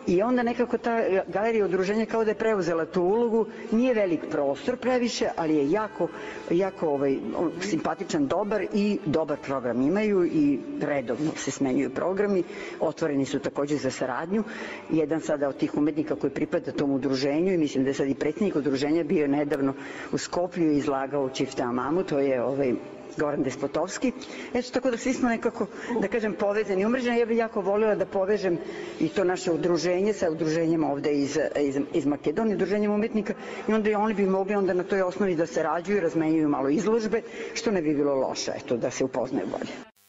i 0.06 0.22
onda 0.22 0.42
nekako 0.42 0.78
ta 0.78 0.96
galerija 1.28 1.64
udruženja 1.64 2.06
kao 2.06 2.24
da 2.24 2.30
je 2.30 2.34
preuzela 2.34 2.84
tu 2.86 3.02
ulogu, 3.02 3.46
nije 3.72 3.94
velik 3.94 4.20
prostor 4.30 4.76
previše, 4.76 5.28
ali 5.36 5.56
je 5.56 5.70
jako, 5.70 6.08
jako 6.50 6.88
ovaj, 6.88 7.16
simpatičan, 7.60 8.26
dobar 8.26 8.64
i 8.72 8.98
dobar 9.06 9.38
program 9.38 9.82
imaju 9.82 10.24
i 10.24 10.58
redovno 10.80 11.30
se 11.36 11.50
smenjuju 11.50 11.90
programi, 11.90 12.42
otvoreni 12.80 13.24
su 13.26 13.38
takođe 13.38 13.76
za 13.76 13.90
saradnju. 13.90 14.44
Jedan 14.90 15.20
sada 15.20 15.48
od 15.48 15.56
tih 15.56 15.74
umetnika 15.76 16.14
koji 16.16 16.30
pripada 16.30 16.72
tom 16.72 16.90
udruženju 16.90 17.52
i 17.52 17.58
mislim 17.58 17.84
da 17.84 17.90
je 17.90 17.94
sad 17.94 18.08
i 18.08 18.14
predsjednik 18.14 18.56
udruženja 18.56 19.04
bio 19.04 19.26
nedavno 19.28 19.74
u 20.12 20.18
Skoplju 20.50 20.72
izlagao 20.72 21.28
Čifta 21.30 21.62
Amamu, 21.62 22.02
to 22.02 22.18
je 22.18 22.42
ovaj, 22.42 22.72
Goran 23.16 23.42
Despotovski. 23.42 24.12
Eto, 24.54 24.70
tako 24.72 24.90
da 24.90 24.96
svi 24.96 25.12
smo 25.14 25.28
nekako, 25.28 25.66
da 26.00 26.08
kažem, 26.08 26.34
povezani, 26.34 26.86
umreženi. 26.86 27.20
Ja 27.20 27.26
bih 27.26 27.38
jako 27.38 27.60
volila 27.60 27.94
da 27.94 28.06
povežem 28.06 28.58
i 29.00 29.08
to 29.08 29.24
naše 29.24 29.52
udruženje 29.52 30.12
sa 30.12 30.30
udruženjem 30.30 30.84
ovde 30.84 31.12
iz, 31.12 31.38
iz, 31.60 31.78
iz 31.94 32.06
Makedonije, 32.06 32.56
udruženjem 32.56 32.92
umetnika 32.92 33.34
i 33.68 33.72
onda 33.72 33.90
i 33.90 33.94
oni 33.94 34.14
bi 34.14 34.26
mogli 34.26 34.54
onda 34.54 34.74
na 34.74 34.82
toj 34.84 35.02
osnovi 35.02 35.36
da 35.36 35.46
se 35.46 35.62
rađuju, 35.62 36.00
razmenjuju 36.00 36.48
malo 36.48 36.68
izložbe, 36.68 37.22
što 37.54 37.70
ne 37.70 37.82
bi 37.82 37.94
bilo 37.94 38.14
loše, 38.14 38.52
eto, 38.56 38.76
da 38.76 38.90
se 38.90 39.04
upoznaju 39.04 39.46
bolje. 39.46 39.99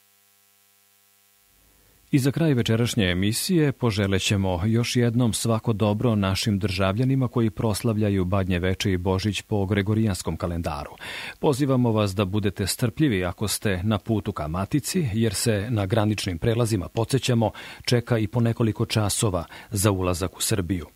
I 2.12 2.18
za 2.18 2.30
kraj 2.30 2.54
večerašnje 2.54 3.04
emisije 3.04 3.72
poželećemo 3.72 4.60
još 4.66 4.96
jednom 4.96 5.32
svako 5.32 5.72
dobro 5.72 6.14
našim 6.14 6.58
državljanima 6.58 7.28
koji 7.28 7.50
proslavljaju 7.50 8.24
Badnje 8.24 8.58
veče 8.58 8.92
i 8.92 8.96
Božić 8.96 9.42
po 9.42 9.66
Gregorijanskom 9.66 10.36
kalendaru. 10.36 10.90
Pozivamo 11.38 11.92
vas 11.92 12.14
da 12.14 12.24
budete 12.24 12.66
strpljivi 12.66 13.24
ako 13.24 13.48
ste 13.48 13.80
na 13.82 13.98
putu 13.98 14.32
ka 14.32 14.48
matici, 14.48 15.08
jer 15.12 15.34
se 15.34 15.66
na 15.70 15.86
graničnim 15.86 16.38
prelazima, 16.38 16.88
podsjećamo, 16.88 17.50
čeka 17.84 18.18
i 18.18 18.26
po 18.26 18.40
nekoliko 18.40 18.86
časova 18.86 19.44
za 19.70 19.90
ulazak 19.90 20.36
u 20.36 20.40
Srbiju. 20.40 20.86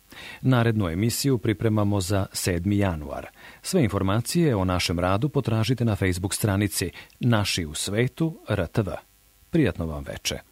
Narednu 0.41 0.89
emisiju 0.89 1.37
pripremamo 1.37 2.01
za 2.01 2.25
7. 2.33 2.73
januar. 2.73 3.27
Sve 3.61 3.83
informacije 3.83 4.55
o 4.55 4.65
našem 4.65 4.99
radu 4.99 5.29
potražite 5.29 5.85
na 5.85 5.95
Facebook 5.95 6.33
stranici 6.33 6.91
Naši 7.19 7.65
u 7.65 7.73
svetu 7.73 8.39
RTV. 8.49 8.89
Prijatno 9.49 9.85
vam 9.85 10.03
veče. 10.03 10.46